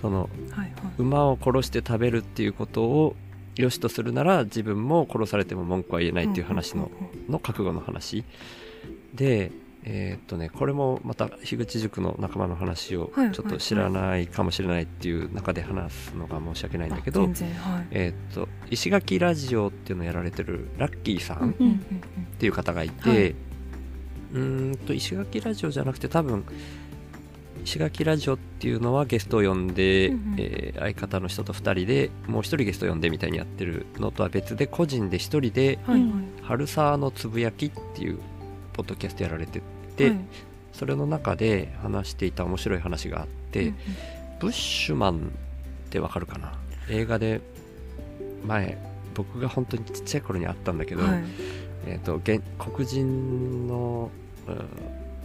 [0.02, 0.72] そのはいはい。
[1.00, 3.16] 馬を殺して食べるっていうことを
[3.56, 6.92] 良しとするなら自分も殺されても文句は言えないっていう話の
[7.28, 8.24] の覚悟の話。
[9.14, 9.52] で
[9.90, 17.88] えーっとねこれもまた樋口塾の仲間の話をはいちょっと知らないかもしれないっていう中で話すのが申し訳ないんだけあど全然はい。
[17.92, 21.80] えーっと石垣ラジオっていうのをやられてるラッキーさんっうんうん
[22.38, 23.30] ていう方がいて、はい。
[23.30, 26.44] うーんと石垣ラジオじゃなくて多分
[27.64, 30.36] 石垣ラジオっていうのはゲストを呼んで、うんうん。
[30.38, 36.12] えー相方の人と2人でもう1人ゲスト呼んでみたいにやってるのとは別で個人で1人ではいはい
[36.44, 38.20] 「春沢のつぶやき」っていう
[38.74, 39.62] ポッドキャストやられて
[39.98, 40.20] て、はい。
[40.74, 43.76] それの中で話していた面白い話があって、うんうん。
[44.40, 45.20] ブッシュマンっ
[45.90, 46.54] てわかるかな？
[46.90, 47.42] 映画で
[48.46, 48.78] 前
[49.16, 51.24] 僕が本当にちっちゃい頃にあったんだけど、はい。
[51.88, 54.12] えー、と現黒人の、
[54.48, 54.58] うん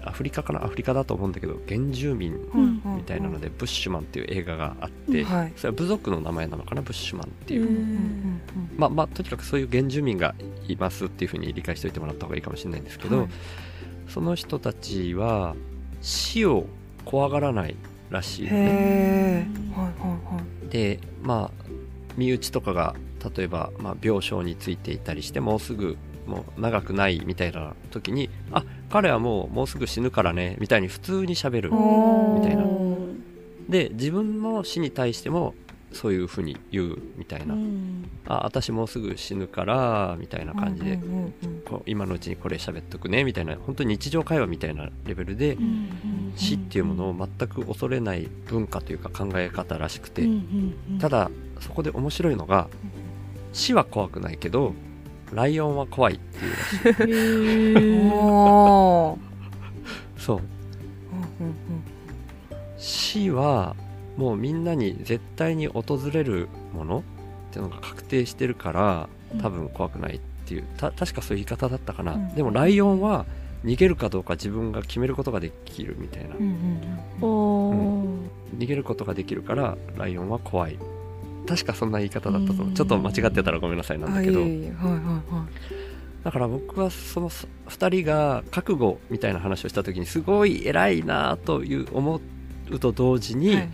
[0.04, 0.64] アフリカかな？
[0.64, 5.52] アフリカだと思うんだけど原住民うんみたいなので、ブッシュマンっていう映画があって、はい。
[5.54, 6.82] それは部族の名前なのかな？
[6.82, 8.40] ブッシュマンっていう、
[8.76, 10.35] まあまあとにかくそういう原住民が
[10.66, 13.28] いますっていうふうに理解しておいてもらった方がいいかもしれないんですけど、はい
[14.08, 15.54] その人たちは
[16.00, 16.66] 死を
[17.04, 17.76] 怖がらない
[18.10, 19.48] らしいのね。
[19.74, 20.68] はいはいはい。
[20.68, 21.64] でまあ
[22.16, 22.94] 身内とかが
[23.36, 32.64] 例えば、まあ、病床についていたりしてもうすぐもう長くないみたいな時にあ彼はもうもうすぐ死ぬからねみたいに普通にしゃべるみたいな。
[33.68, 35.54] で自分の死に対しても
[35.92, 38.09] そういうふうに言うみたいな、うん。
[38.26, 40.98] あ私もうすぐ死ぬからみたいな感じで、
[41.87, 45.57] 今のうちにこれ喋っとくねみたいな本当に日常会話みたいなレベルで
[46.37, 50.26] 死っていうものを全く恐れない文化というか考え方らしくて、
[50.98, 52.68] ただそこで面白いのが
[53.52, 54.74] 死は怖くないけど
[55.33, 57.09] ライオンは怖いっていうらし
[60.18, 60.22] い。
[60.22, 60.38] そう。
[61.40, 61.55] うんうん。
[62.78, 63.76] 死は
[64.16, 67.05] もうみんなに絶対に訪れるもの
[67.51, 69.09] っていうのが確定してるから
[69.40, 72.35] 多分怖くないっていうた確かそういう言い方だったかな、うん。
[72.35, 73.27] でもライオンは
[73.64, 76.51] 逃げるかどうか自分が決めることができるみたいな、うんうん
[77.20, 80.79] うん逃げることができるからライオンは怖い。
[81.46, 85.46] 確かそんな言い方だったとちょっと間違ってたらごめんなさいなんだけど、あいえいえはいはいは
[86.20, 86.25] い。
[86.25, 92.20] だから僕はその2人が覚悟みたいな話をした時にすごい偉いなという思
[92.76, 93.68] うと同時に、はいはい。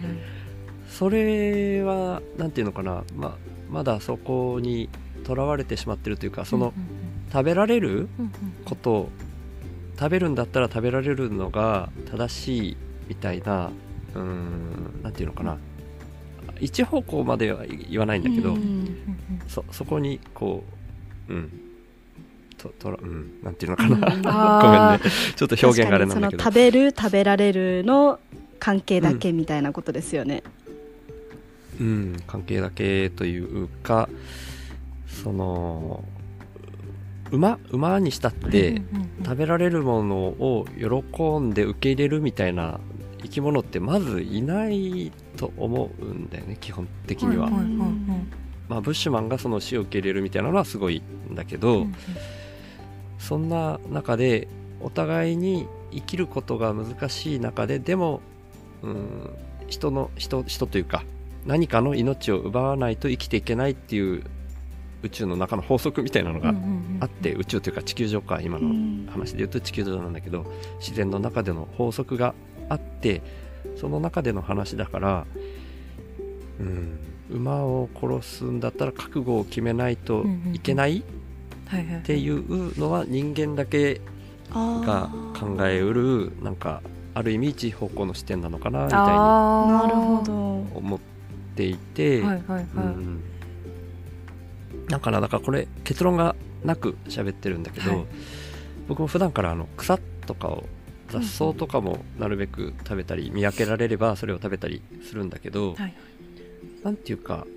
[0.89, 3.37] それは何て言うのかなま
[3.71, 4.89] まだそこに
[5.25, 6.73] とらわれてしまってるというかその
[7.31, 8.09] 食べられる
[8.65, 9.09] ことを
[9.99, 12.77] 食べるんだったら食べられるのが正しい
[13.09, 13.71] みたいな
[14.15, 15.59] うーん何て言うのかな。
[16.61, 18.99] 一方向までは言わないんだけど、うんうんうん
[19.47, 20.65] そそこにこ
[21.29, 21.51] ううん。
[22.57, 23.41] ととらうん。
[23.43, 24.01] なんていうのかな、うん。
[24.01, 26.43] ごめんあねちょっと表現があれなんだけど。
[26.43, 28.19] 食べる食べられるの
[28.59, 30.43] 関係だけみたいなことですよね、
[31.81, 34.09] うん、関係だけというか
[35.07, 36.05] その
[37.31, 42.79] 馬馬にしたって、うんうんうん食べられるものを喜んで受け入れるみたいな
[43.21, 47.77] 生き物ってまずいないと思うんだよね基本的には、はいはいはい
[48.69, 51.95] まあ、ブッシュマンがその死を受け入れるみたいなのはすごいんだけど、うん。
[53.19, 54.47] そんな中で
[54.81, 58.21] お互いに生きることが難しい中ででも
[58.83, 59.31] うん。
[59.69, 61.05] 人の人人というか
[61.47, 64.25] 何かの命を奪わないと生きていけないっていう
[65.03, 66.53] 宇宙の中の法則みたいなのが
[67.01, 70.45] あって、宇宙というか地球上か今の話で言うと地球上なんだけど
[70.81, 72.35] 自然の中での法則が
[72.69, 73.23] あって
[73.77, 75.27] その中での話だから、
[76.59, 76.99] うん、
[77.31, 80.99] 馬を殺すんだったら覚悟を決めないといけない。
[80.99, 84.01] っていうのは人間だけ
[84.53, 86.83] が考えうるなんか
[87.19, 89.09] ある意味一方向の視点なのかなみたいに
[90.73, 91.01] 思っ
[91.57, 92.65] ていて、はいはいはい。
[92.77, 93.21] うん、
[94.87, 98.05] だからだからこれ結論がなく喋ってるんだけど、はい。
[98.87, 100.63] 僕も普段からあの草とかを
[101.09, 105.95] 雑草とかもなるべく食べたり見分けられればそれを食べたりするんだけど、はい。
[106.85, 107.49] なんていうか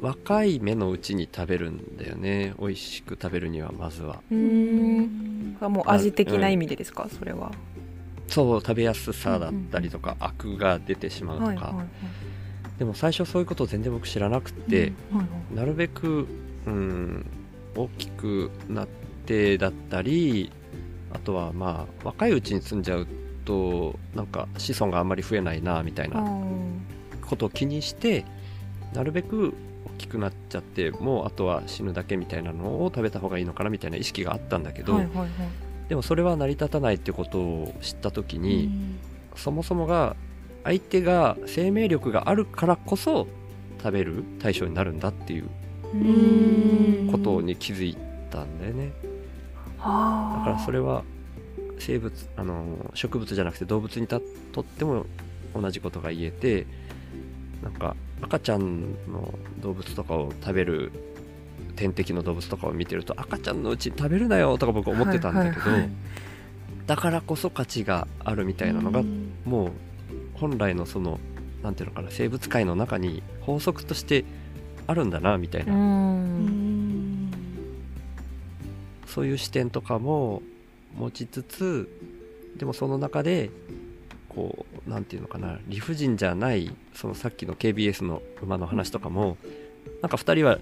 [0.00, 4.22] 若い芽のうちに食べるんだよね美味しく食べるにはまずは。
[4.30, 5.56] うーん。
[5.60, 7.08] もう味的な意味でですか？
[7.18, 7.50] それは
[8.28, 11.86] そう食べやすさだったりとか、アクが出てしまうとか、はいはいはい。
[12.78, 15.56] でも最初そういうことを全然僕知らなくて、はいはい。
[15.56, 16.26] なるべく、
[16.66, 17.26] うん、
[17.74, 18.88] 大きくなっ
[19.26, 20.52] てだったり
[21.12, 23.06] あとはまあ若いうちに住んじゃう
[23.44, 26.78] となんか子孫があんまり増えないなみたいあなー。
[27.26, 28.24] ことを気にして
[28.94, 29.54] なるべく
[29.86, 35.28] 大きくなっちゃってもうあとは死ぬだけみたいなのを食べた方がいいのかなみたいな意識があったんだけど、はいはいはい
[35.88, 38.70] でもそれは成り立たないってことを知った時に、
[39.36, 40.16] そもそもが
[40.64, 43.26] 相手が生命力があるからこそ
[43.78, 45.48] 食べる対象になるんだっていう
[45.94, 47.08] うん。
[47.10, 47.96] ことに気づい
[48.30, 48.92] たんだよね。
[49.78, 51.04] だからそれは
[51.78, 54.20] 生物あの植物じゃなくて動物にた
[54.52, 55.06] とっても
[55.54, 56.66] 同じことが言えて
[57.62, 60.92] なんか赤ちゃんの動物とかを食べる
[61.78, 65.90] 天敵の動物とかを見てると赤ちゃんのうちに食べるなよとか僕思ってたんだけど、はいはいはい。
[66.88, 69.04] だからこそ価値があるみたいなのが
[69.44, 69.70] もう
[70.34, 71.20] 本来のその
[71.62, 74.24] なんていうのかな生物界の中に法則として
[74.88, 75.72] あるんだなみたいうな、
[79.06, 80.42] そういう視点とかも
[80.96, 81.88] 持ちつつ
[82.56, 83.50] でもその中で
[84.28, 89.36] こうなんていうのかな理不尽じゃないそのさっきの KBS の馬の話とかも
[90.02, 90.58] なんか2人は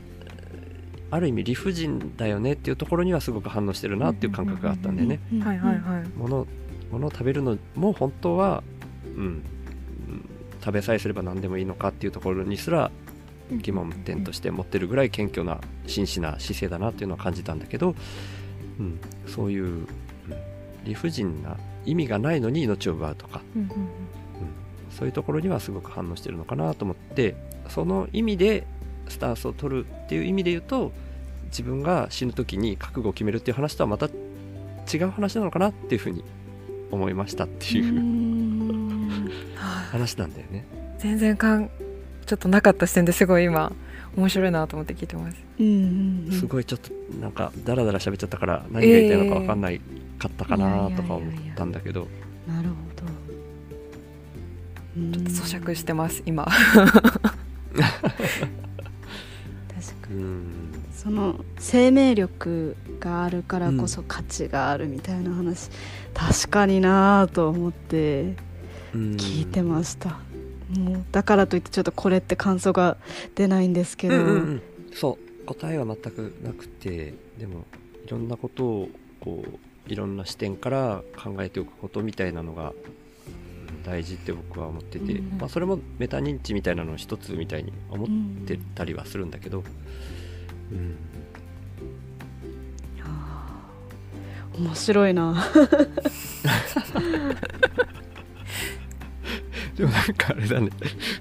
[1.11, 5.21] ある意味理不尽だよねっていうところにはすごく反応してるなっていう感覚があったんだよね。
[5.41, 6.09] はいはいはい。
[6.17, 6.47] 物
[6.91, 8.63] 物を食べるのも本当は、
[9.05, 9.43] うん、うん
[10.61, 12.91] 食べさえすれば何でもいいのかっていうところにすら
[13.51, 17.95] 疑問点として持ってるぐらい謙虚な真摯な姿勢だなっていうのは感じたんだけど、
[18.81, 19.89] うん、そういう、うん
[20.87, 23.63] 理不尽な意味がないのに命を奪うとか、うん。
[23.63, 23.69] うん
[24.89, 27.35] そういうところにはすごく反応してるのかなと思って
[27.69, 28.67] その意味で
[29.09, 30.93] スタンスを取るっていう意味で言うと
[31.47, 36.25] 自分が死ぬ時に覚悟を決めるっていう話とはまた違う話なのかなっていうふうに
[36.91, 39.11] 思いましたっていう
[39.91, 40.67] 話なんだよね。
[40.99, 41.71] 全然かん
[42.25, 43.73] ちょっとなかった視点ですごい今
[44.17, 45.37] 面白いなと思って聞いてます。
[45.59, 46.33] うんうんうん。
[46.33, 46.91] すごいちょっと
[47.21, 49.81] なんかダラダラ喋っちゃったから何が言いたいのか分かんない
[50.19, 52.09] かったかなとか思ったんだけど。
[52.49, 53.07] なるほど。
[54.97, 56.49] ちょっ咀嚼してます今
[60.95, 65.71] その生命力があるからこそ価値があるみたいな話、
[66.15, 68.37] 確かになぁと思って
[68.93, 70.19] 聞いてました、
[70.71, 72.97] もうだからといってちょっとこれって感想が
[73.35, 74.63] 出ないんですけど、うんうんうん。
[74.95, 75.27] そう。
[75.47, 77.65] 答えは全くなくてでも
[78.05, 78.89] いろんなことを
[79.21, 82.75] こういろんな視点から考えておくことみたいなのがうん
[83.87, 85.39] 大事って僕は思ってて、うんうん。
[85.39, 89.63] まあ、それもメタ認知みたいなのの一つみたいに思っうんてたりはするんだけど、
[90.73, 90.97] うん、
[93.05, 95.35] あー面白いな。
[99.77, 100.71] でもなんかあれだね。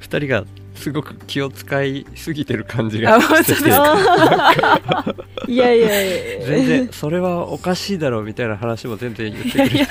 [0.02, 0.46] 2人が
[0.76, 3.70] すごく気を使いすぎてる感じがしてて。
[5.52, 6.46] いやいやいや。
[6.46, 9.76] 全然それはおかしいだろうみたいな話も全然言ってくれて。
[9.76, 9.86] いや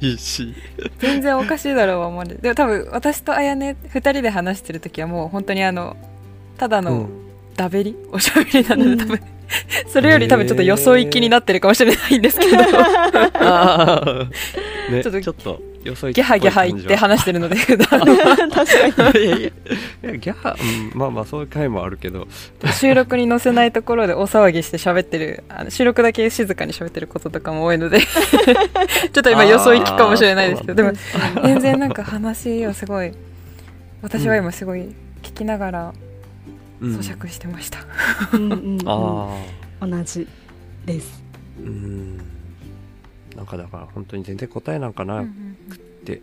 [0.00, 0.54] いいし。
[0.98, 5.96] 全然おかしいだろうは思われでも多分私とあやね2人で話してる時はもう本当にあの
[6.58, 7.08] ただのうん。
[7.54, 8.98] ダベリ、おしゃべりなのでうん。
[8.98, 9.20] 多分
[9.88, 12.62] それより多分ちょっとよそ行きになってるかもしれないんですけど。
[12.62, 14.28] ああ、
[14.90, 18.00] ね、ちょっとちょっとよそ行きギャハギャハ言って話してるので 普段。
[18.50, 19.24] 確かに。
[19.26, 19.52] いやい
[20.02, 20.16] や。
[20.16, 22.28] ギャハ、うん、まあまあそういう回もあるけど。
[22.78, 28.00] 収録に載せないところで大騒ぎして喋ってるあの収録だけ静かに喋ってることとかも多いので。
[28.02, 30.74] ちょっと今よそ行きかもしれないですけど。
[30.74, 30.92] でも
[31.44, 33.12] 全然なんか話をすごい
[34.02, 34.80] 私は今すごい
[35.22, 35.92] 聞きながら
[36.80, 36.96] うん。
[36.96, 37.78] 咀嚼してました、
[38.32, 38.78] うんうんうん。
[38.86, 39.36] あ
[39.80, 40.26] あ同じ
[40.86, 41.22] です。
[41.60, 42.31] うん
[43.36, 45.24] なんかだから本当に全然答えなんかな
[45.68, 46.22] くて、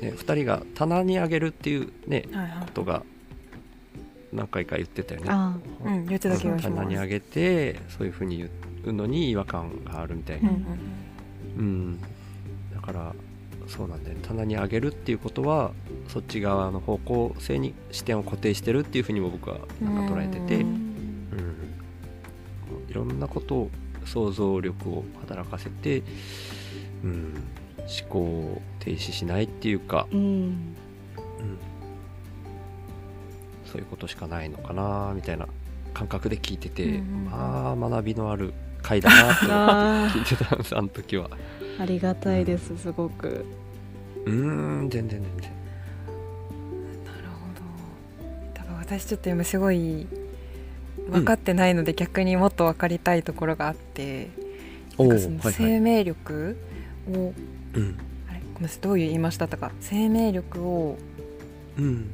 [0.00, 2.66] ね、2人が棚にあげるっていうねはいはい。
[2.66, 3.02] ことが
[4.32, 5.26] 何回か言ってたよね。
[5.30, 8.50] あうん言ってた気がし棚にあげてそういうふうに言
[8.84, 10.50] うのに違和感があるみたいな。
[10.50, 10.62] うんうん
[11.58, 12.00] うん、
[12.74, 13.14] だから
[13.66, 14.20] そうなんだよね。
[14.22, 15.72] 棚に上げるっていうことは
[16.08, 20.72] そっち側の方向性に視点を固定してるっていうふうにも僕はなんか捉えてて、ううん。
[20.72, 20.86] ん
[22.88, 23.70] いろんなことを
[24.06, 26.02] 想像力を働かせて、
[27.04, 27.34] うん、
[27.78, 30.18] 思考を停止しないっていうか、うん。
[30.20, 31.58] うん、
[33.66, 35.46] そういうことしかないのかなみたいな
[35.92, 41.28] 感覚で聞いてて、うんうんまあ学びのある回だなって思ってあ聞いてたんですあの時は。
[41.28, 41.82] ー。
[41.82, 43.44] ありがたいですすごく。
[44.24, 45.50] うーん全然全然。
[47.04, 48.52] なるほど。
[48.54, 50.06] 多分私ちょっと今すごい
[51.10, 54.28] 分かってないので逆にもっと分かりたいところがあって、
[54.98, 56.56] なんかその生命力
[57.10, 57.32] を、
[57.74, 57.98] うん。
[58.28, 59.48] あれごめんなさいどういう言いました？
[59.48, 60.98] とか生命力を
[61.78, 62.10] うん。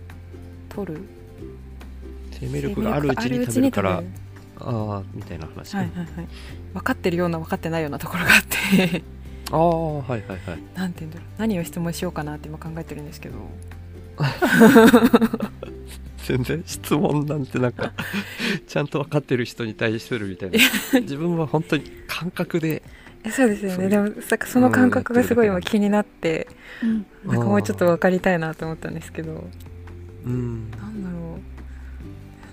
[0.68, 1.00] 取る？
[2.40, 4.02] 生命力があるうちに食べるから
[4.61, 6.09] あああみたいな話、はいはいはい。
[6.74, 9.02] 分かってるような分かってないようなところがあって。
[9.50, 10.38] ああはいはいはい。
[10.74, 11.28] なんて言うんだろう。
[11.38, 13.37] 何を質問しようかなって今考えてるんですけど
[16.24, 17.92] 全然質問なんてなんか
[18.66, 20.59] ちゃんと分かってる人に対するみたいな。
[21.00, 22.83] 自分は本当に感覚で。
[23.24, 23.88] えそうですよね。
[23.88, 26.48] でもさその感覚がすごい今気になって
[26.83, 27.07] うん。
[27.24, 29.48] なんかもうちょっと分かりたいなと思ったんですけど。
[30.24, 30.70] うん。
[30.70, 31.38] なんだろ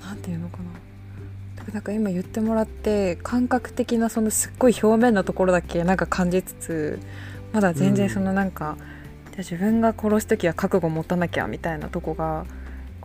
[0.02, 0.06] う。
[0.06, 0.64] なんていうのかな。
[1.74, 7.00] なんか今言ってもらって感覚的なそのすっごい表面のところだけなんか感じつつ
[7.54, 8.86] まだ全然そのなんか、じゃ
[9.36, 12.46] あ自分が殺す時は覚悟持たなきゃみたいなとこが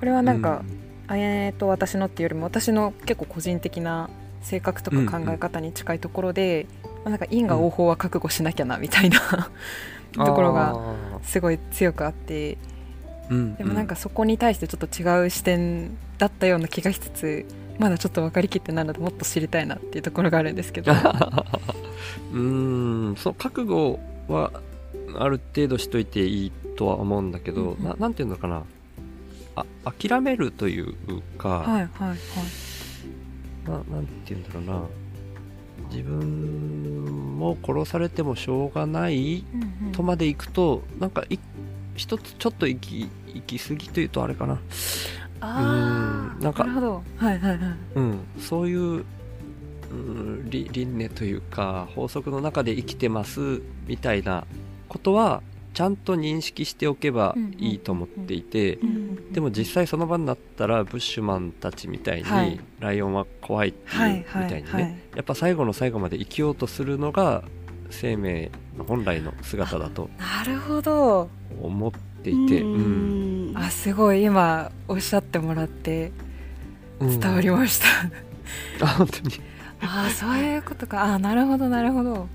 [0.05, 0.62] これはなんか、
[1.07, 4.11] あやねと私のっていうよりも私の結構個人的な
[4.43, 9.19] 性格とか考え方に近いところで、まあなんか因果応報は覚悟しなきゃなみたいな
[10.12, 10.79] ところが
[11.23, 12.59] すごい強くあって
[13.31, 17.47] うんでもなんかそこに対してちょっと違う視点だったような気がしつつ
[17.79, 20.92] まだちょっと分かりきってないのでもっと知りたいなっていうところがあるんですけど。
[22.33, 23.98] うーんそう覚悟
[24.29, 24.52] は
[25.19, 27.85] ある程度しといていいとは思うんだけど、うんうん。
[27.85, 28.65] ななんていうのかな
[29.57, 30.94] あ諦めるという
[31.38, 32.19] か、はいはいはい。
[33.67, 34.83] ななんていうんだろうな。
[35.90, 39.92] 自分も殺されてもしょうがないうんうん。
[39.92, 41.38] とまで行くとなんかい
[41.96, 44.59] 一つちょっと行き行き過ぎというとあれかな、
[45.40, 47.02] あーうんなんかなるほど。
[47.17, 47.77] はいはいはい。
[47.94, 49.05] うん、そういう、
[49.90, 54.46] うん、理輪廻というか法則の中で生きてますみたいな
[54.88, 55.42] ことは
[55.75, 62.60] ちゃんと認識しておけばいいと思っていて、うんでも実際その場になったらブッシュマンたちみたいに、はい。
[62.79, 64.83] ライオンは怖いっていう、はいみたいにね、はい。
[65.16, 67.42] やっぱ最後の最後まで生きようとするのが
[67.90, 71.29] 生命の本来の姿だとなるほど。
[71.60, 73.52] 思っていて、うん。
[73.56, 76.12] あすごい今おっしゃってもらって
[77.00, 77.18] うん。
[77.18, 77.81] 伝わりまし
[78.79, 79.35] た、あ本当に、
[79.81, 81.14] ああそういうことか。
[81.14, 82.29] あーなるほどなるほど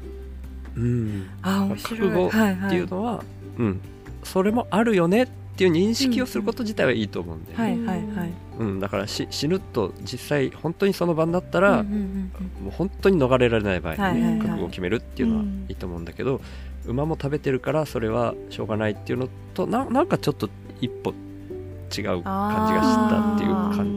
[0.79, 1.99] うん、あー面白い。
[1.99, 2.67] 覚悟はいはい。
[2.67, 3.23] っていうのは、
[3.57, 3.81] うん、
[4.23, 5.27] それもあるよねっ
[5.57, 8.33] ていう認識をすること自体はいいと思うんだよね、はいはいはい。
[8.59, 12.31] うん、だからし死ぬと実際本当にその場になったら、うんうんうん
[12.63, 14.39] もう本当に逃れられない場合に、はいはいはい。
[14.39, 16.41] 覚悟を決めるっていうのはいいと思うんだけど、
[16.85, 20.49] 馬も食べてるからそれはしょうがないっていうのとななんかちょっと
[20.81, 23.47] 一歩違う感じがしたってい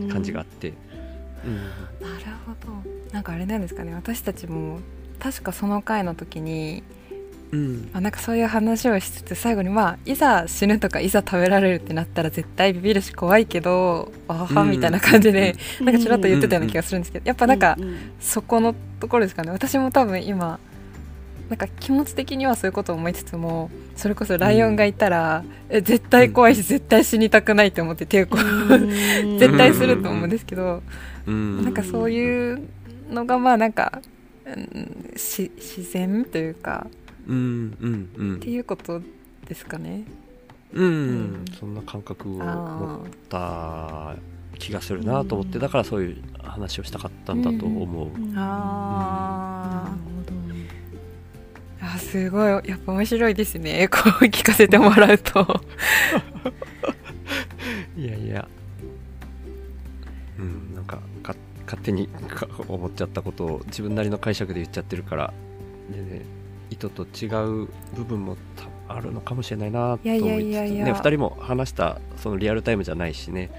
[0.09, 0.73] う感じがあって、
[1.45, 3.13] うん、なるほど。
[3.13, 3.95] なんかあれなんですかね。
[3.95, 4.79] 私たちも
[5.23, 6.83] 確かその回の時に
[7.53, 7.91] うん。
[7.93, 17.87] あなんかそういう話をしつつ最後にまあいざ死ぬとかいざ食べられるってなったら絶対ビビるし怖いけどあははみたいな感じで、 なんかちらっと言ってたような気がするんですけどやっぱなんかうう
[18.21, 19.51] そこのところですかね。
[19.53, 20.59] 私も多分今
[21.51, 28.89] なんか気持ち的にはそういうことを思いつつもそれこそライオンがいたら、え絶対怖いし絶対死にたくないって思って抵抗うん。
[29.39, 30.83] 絶対すると思うんですけど、
[31.27, 31.63] うん。
[31.63, 32.63] なんかそういう
[33.11, 34.03] のがまあなんか、うん、
[35.17, 36.87] し自然というか。
[37.27, 38.37] うんうんうん。
[38.37, 39.01] っていうこと
[39.47, 40.05] ですかね。
[40.73, 41.45] うん、うん。
[41.59, 44.17] そんな感覚を持あった
[44.59, 48.33] 気がするなと思って、だからそういう話をしたかったんだと思う、うん。
[48.37, 50.33] あなるほど。
[51.87, 52.69] ーあすごい。
[52.69, 53.89] やっぱ面白いですね。
[53.89, 55.61] こう聞かせてもらうと。
[57.97, 58.49] いやいや
[61.73, 65.33] 勝手にか思っちゃったことを自分なりの解釈で言っちゃってるから
[65.91, 66.23] 全然
[66.69, 67.29] 意図と違
[67.65, 73.51] う部分もたあるのかもしれないなと思いつつね2人も話したそのリアルタイムじゃないしね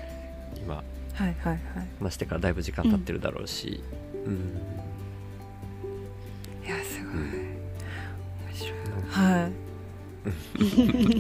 [0.58, 0.76] 今。
[0.76, 0.84] はい
[1.16, 1.60] はいはい。
[2.00, 3.84] 話してからだいぶ時間経ってるだろうし、
[4.26, 4.34] うん。
[6.66, 7.22] いやすごい、うん。
[7.22, 8.80] 面白い。
[9.10, 9.50] は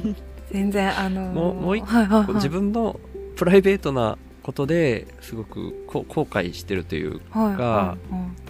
[0.10, 0.16] い。
[0.54, 1.34] 全然あのー。
[1.34, 3.00] もうもう一個はいはいはい、自分の
[3.36, 8.44] プライベートなことですごくこ後悔してるというはいがはいはい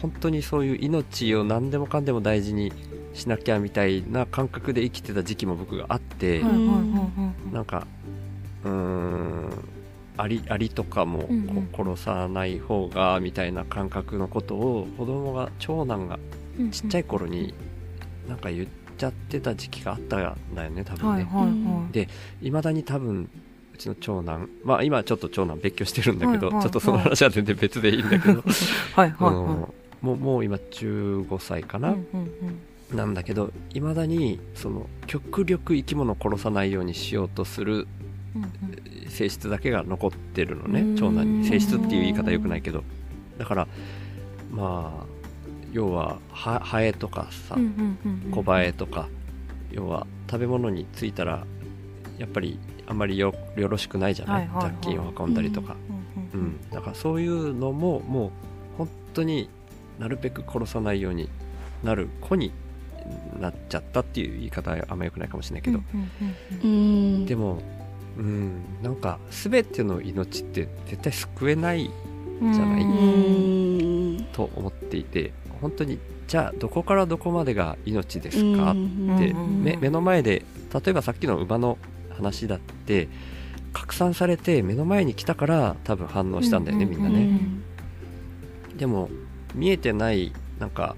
[0.00, 2.72] 本当にそういう命を何でもかんでも大事に
[3.14, 6.48] しなきゃみたいな感覚で生きてた時期も僕があって、は
[7.50, 7.86] なんか
[8.62, 9.50] うーん
[10.18, 11.28] アリアリとかも
[11.74, 16.18] 殺さない方がみたいな感覚のことを子供が長男が
[16.58, 17.54] うんちっちゃい頃に
[18.28, 18.68] なんか言っ
[18.98, 21.24] ちゃってた時期があったんだよね多分ね。
[21.24, 21.92] はいはいはい。
[21.92, 22.08] で
[22.42, 23.30] いまだに多分
[23.76, 24.48] うちの長男。
[24.64, 26.62] まあ今ちょっと長男別居してるんだけど、はいはいはい。
[26.62, 28.42] ちょっとその話は全然別でいいんだけど、
[28.96, 32.30] はいはい あはのもうもう今15歳かいな、うんうん
[32.90, 32.96] うん。
[32.96, 37.86] なんだけどいまだにその極力生き物を殺さないようにしようとする
[38.34, 39.10] うんうん。
[39.10, 40.96] 性質だけが残ってるのねうん。
[40.96, 41.46] 長男に。
[41.46, 42.82] 性質っていう言い方よくないけど。
[43.38, 43.68] だから
[44.50, 45.06] まあ
[45.72, 49.08] 要ははハエとかさ、うんうんうんうんコバエとか
[49.70, 51.44] 要は食べ物についたら
[52.18, 55.76] やっぱりあんまりよよろしくないじゃない、雑菌を運んだりとか、
[56.34, 58.30] うんだからそういうのももう
[58.78, 59.48] 本当に
[59.98, 61.28] なるべく殺さないように
[61.82, 62.52] なる子に
[63.40, 65.80] なっちゃったっていう言い方はあんまよくないかもしれないけど、
[67.26, 67.62] でも
[68.18, 71.90] うんなんか全ての命って絶対救えない
[72.40, 72.82] うんじゃない？
[72.82, 74.26] うん。
[74.32, 80.42] と思っていて本当にじゃあどこからどこまでが命ですか、うんでうん目目の前で
[80.74, 81.78] 例えばさっきの馬の
[82.16, 83.08] 話だって
[83.72, 87.62] 拡散されて目の前に来たから多分反応したんだよね、うんみんなね、うん
[88.76, 89.08] でも
[89.54, 90.96] 見えてないなんか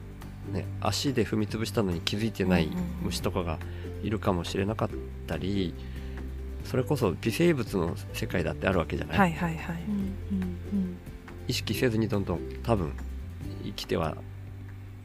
[0.52, 2.68] ね足で踏み潰したのに気づいてない
[3.02, 3.58] 虫とかが
[4.02, 4.88] いるかもしれなかっ
[5.26, 5.74] たり
[6.64, 9.76] それこそ微生物の世界だってあるわけじゃない、はいはいはい。
[11.46, 12.92] 意識せずにどんどん多分
[13.64, 14.16] 生きては、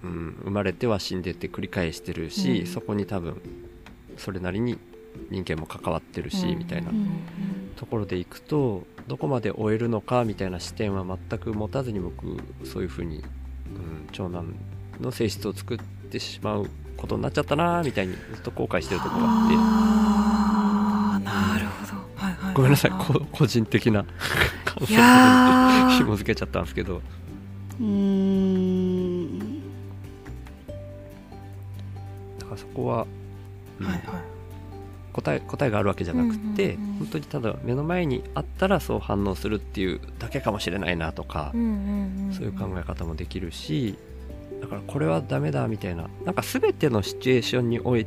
[0.03, 2.67] うん、生まれては死んでって繰り返してるし、うん。
[2.67, 3.41] そこに多分
[4.17, 4.77] それなりに
[5.29, 6.57] 人間も関わってるし、うん。
[6.59, 6.89] みたいな。
[6.89, 7.09] うん
[7.83, 13.23] ところでいくとどこまで終えるのかみたいな視点は全く持たずに僕そういうふうに、うん、
[14.13, 14.55] 長男
[15.01, 15.77] の性質を作っ
[16.09, 19.55] てしまうことになっちゃったなみたいにずっと後悔してるところがあって。
[19.57, 22.01] あーなるほど。
[22.15, 22.91] はいはいはいごめんなさい。
[22.91, 24.05] こ個人的な
[24.63, 27.01] 感想に紐付けちゃったんですけど。
[27.81, 29.39] うん。
[32.39, 33.07] だからそこは、
[33.79, 33.85] うん。
[33.87, 34.32] はいはい
[35.13, 43.97] 答え答えがあるわけじゃなくて、うんうんうん本当にただ目の前にあったらそう反応するっていうだけかもしれないなとか、うんうんうんそういう考え方もできるし
[44.61, 47.97] だからこれはダメだみたいななんか全てのシチュエーションにお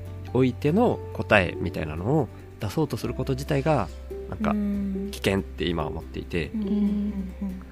[0.44, 2.28] いての答えみたいなのを
[2.60, 3.88] 出そうとすること自体が
[4.28, 5.08] なんかうん。
[5.12, 7.62] 危険って今は思っていて、うんうん。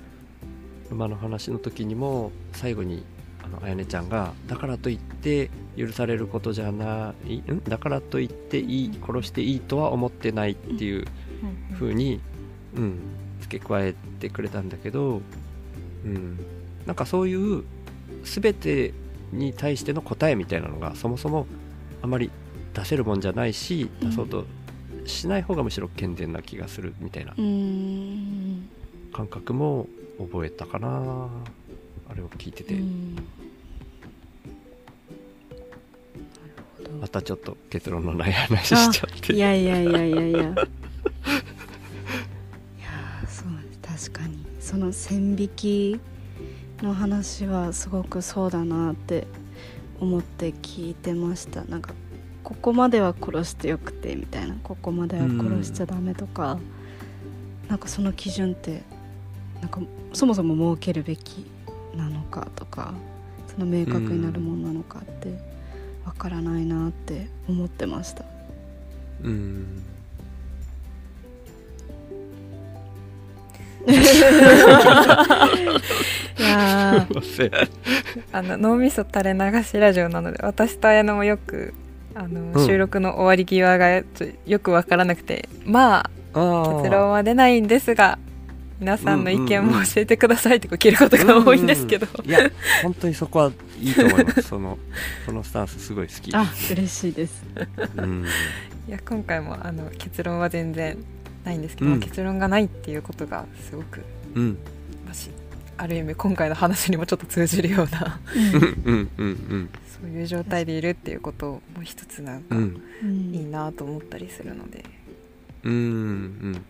[0.90, 3.04] 馬の話の時にも最後に
[3.44, 7.62] あのあやねちゃんがだからといって許されることじゃないん？
[7.68, 11.04] だからといっていい殺していいとは思ってないっていう
[11.70, 11.76] うん。
[11.76, 12.20] 風に、
[12.76, 12.98] うん、
[13.40, 15.20] 付け加えてくれたんだけど、
[16.04, 16.38] うん、
[16.86, 17.64] なんかそういう
[18.22, 18.94] 全て
[19.32, 21.46] に対しての答えみたいなのがそもそも
[22.00, 22.30] あまり
[22.72, 24.10] 出せるもんじゃないしうん。
[24.10, 24.46] 出そうと
[25.04, 28.68] しない方がむしろ健全な気がするみたいなうん。
[29.12, 29.86] 感覚も
[30.18, 31.28] 覚えたかな
[32.14, 33.16] あれを聞いてて、うん。
[37.00, 39.32] またちょっと結論のない話しちゃって。
[39.32, 40.38] いやいやいやいやいや。
[40.38, 40.54] いや
[43.26, 43.48] そう
[43.82, 44.46] 確かに。
[44.60, 46.00] その線引き
[46.82, 49.26] の話はすごくそうだなって
[49.98, 51.64] 思って聞いてました。
[51.64, 51.94] なんか
[52.44, 54.54] ここまでは殺してよくてみたいな。
[54.62, 56.60] ここまでは殺しちゃダメとか、
[57.68, 58.84] なんかその基準って
[59.60, 59.80] なんか
[60.12, 61.46] そもそも設けるべき
[61.96, 62.94] なのかとか
[63.48, 65.32] その明確になるものなのかって
[66.04, 68.24] わからないなって思ってました。
[69.22, 69.82] うん。
[73.86, 73.92] い
[76.40, 77.06] や
[78.32, 81.74] あの脳みそ垂れ流しラジオなので私と綾乃もよく
[82.14, 82.66] あの、うん。
[82.66, 84.04] 収録の終わり際がよ
[84.60, 88.18] く分からなくてまあ結論は出ないんですが
[88.84, 92.50] 皆さんの意見も教えてくださいってこう切ることが多いんですけど、いや
[92.82, 94.42] 本当にそこはいいと思います。
[94.42, 94.78] その
[95.24, 96.30] そのスタンスすごい好き。
[96.34, 97.42] あ嬉しいです。
[97.96, 98.26] うん。
[98.86, 100.98] いや今回もあの結論は全然
[101.46, 102.00] ないんですけど、うん。
[102.00, 104.02] 結論がないっていうことがすごく
[104.34, 104.58] うん。
[105.06, 105.30] 私
[105.78, 108.20] ある意味今回の話にもちょっと通じるような
[108.84, 113.34] うんうんうんそういう状態でいるっていうことも一つなんかうんうん。
[113.34, 114.84] いいなと思ったりするので、
[115.62, 116.64] うんうん。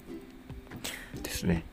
[1.24, 1.64] ですね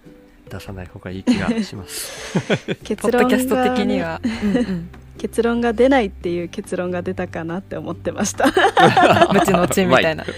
[0.51, 2.39] 出さない方がいい気がします。
[2.67, 4.89] ポ 結論ッドキャスト的にがは、うんうん。
[5.17, 8.45] 結論が出ないっていう結論が出たかなって思ってました。
[9.31, 10.23] 無知の知みたいな。
[10.27, 10.31] はい。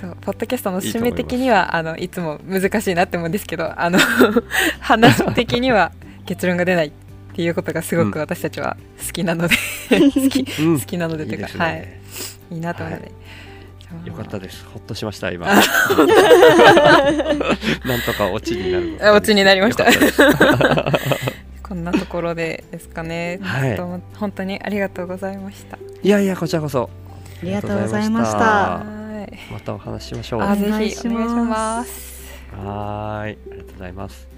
[0.00, 1.22] そうポッドキャストのいいと思います。
[1.22, 3.98] 締め的にはあのいつも難しいなって思うんですけどあの
[4.80, 5.92] 話的には
[6.26, 6.92] 結論が出ないっ
[7.34, 9.56] ていうことがすごく私たちは好きなので、
[9.88, 10.80] 好きうん。
[10.80, 11.58] 好きなのでというかいいね。
[11.58, 12.00] はい。
[12.54, 13.12] いいなと思うので、
[14.04, 14.64] よかったでです。
[14.64, 15.46] ほっとしました今。
[15.46, 15.62] なん
[18.06, 19.86] とかオチになるあオチになりました。
[21.62, 23.76] こんなところでですかね、はい。
[23.76, 25.78] 本当にありがとうございました。
[26.02, 26.90] いやいやこちらこそ。
[27.42, 28.38] ありがとうございましあた。
[28.38, 28.80] は
[29.24, 30.40] いまたお話ししましょう。
[30.56, 31.08] ぜひお願いします。
[31.08, 32.20] お願いします。
[32.56, 32.68] ーい。
[33.20, 34.28] ありがとうございます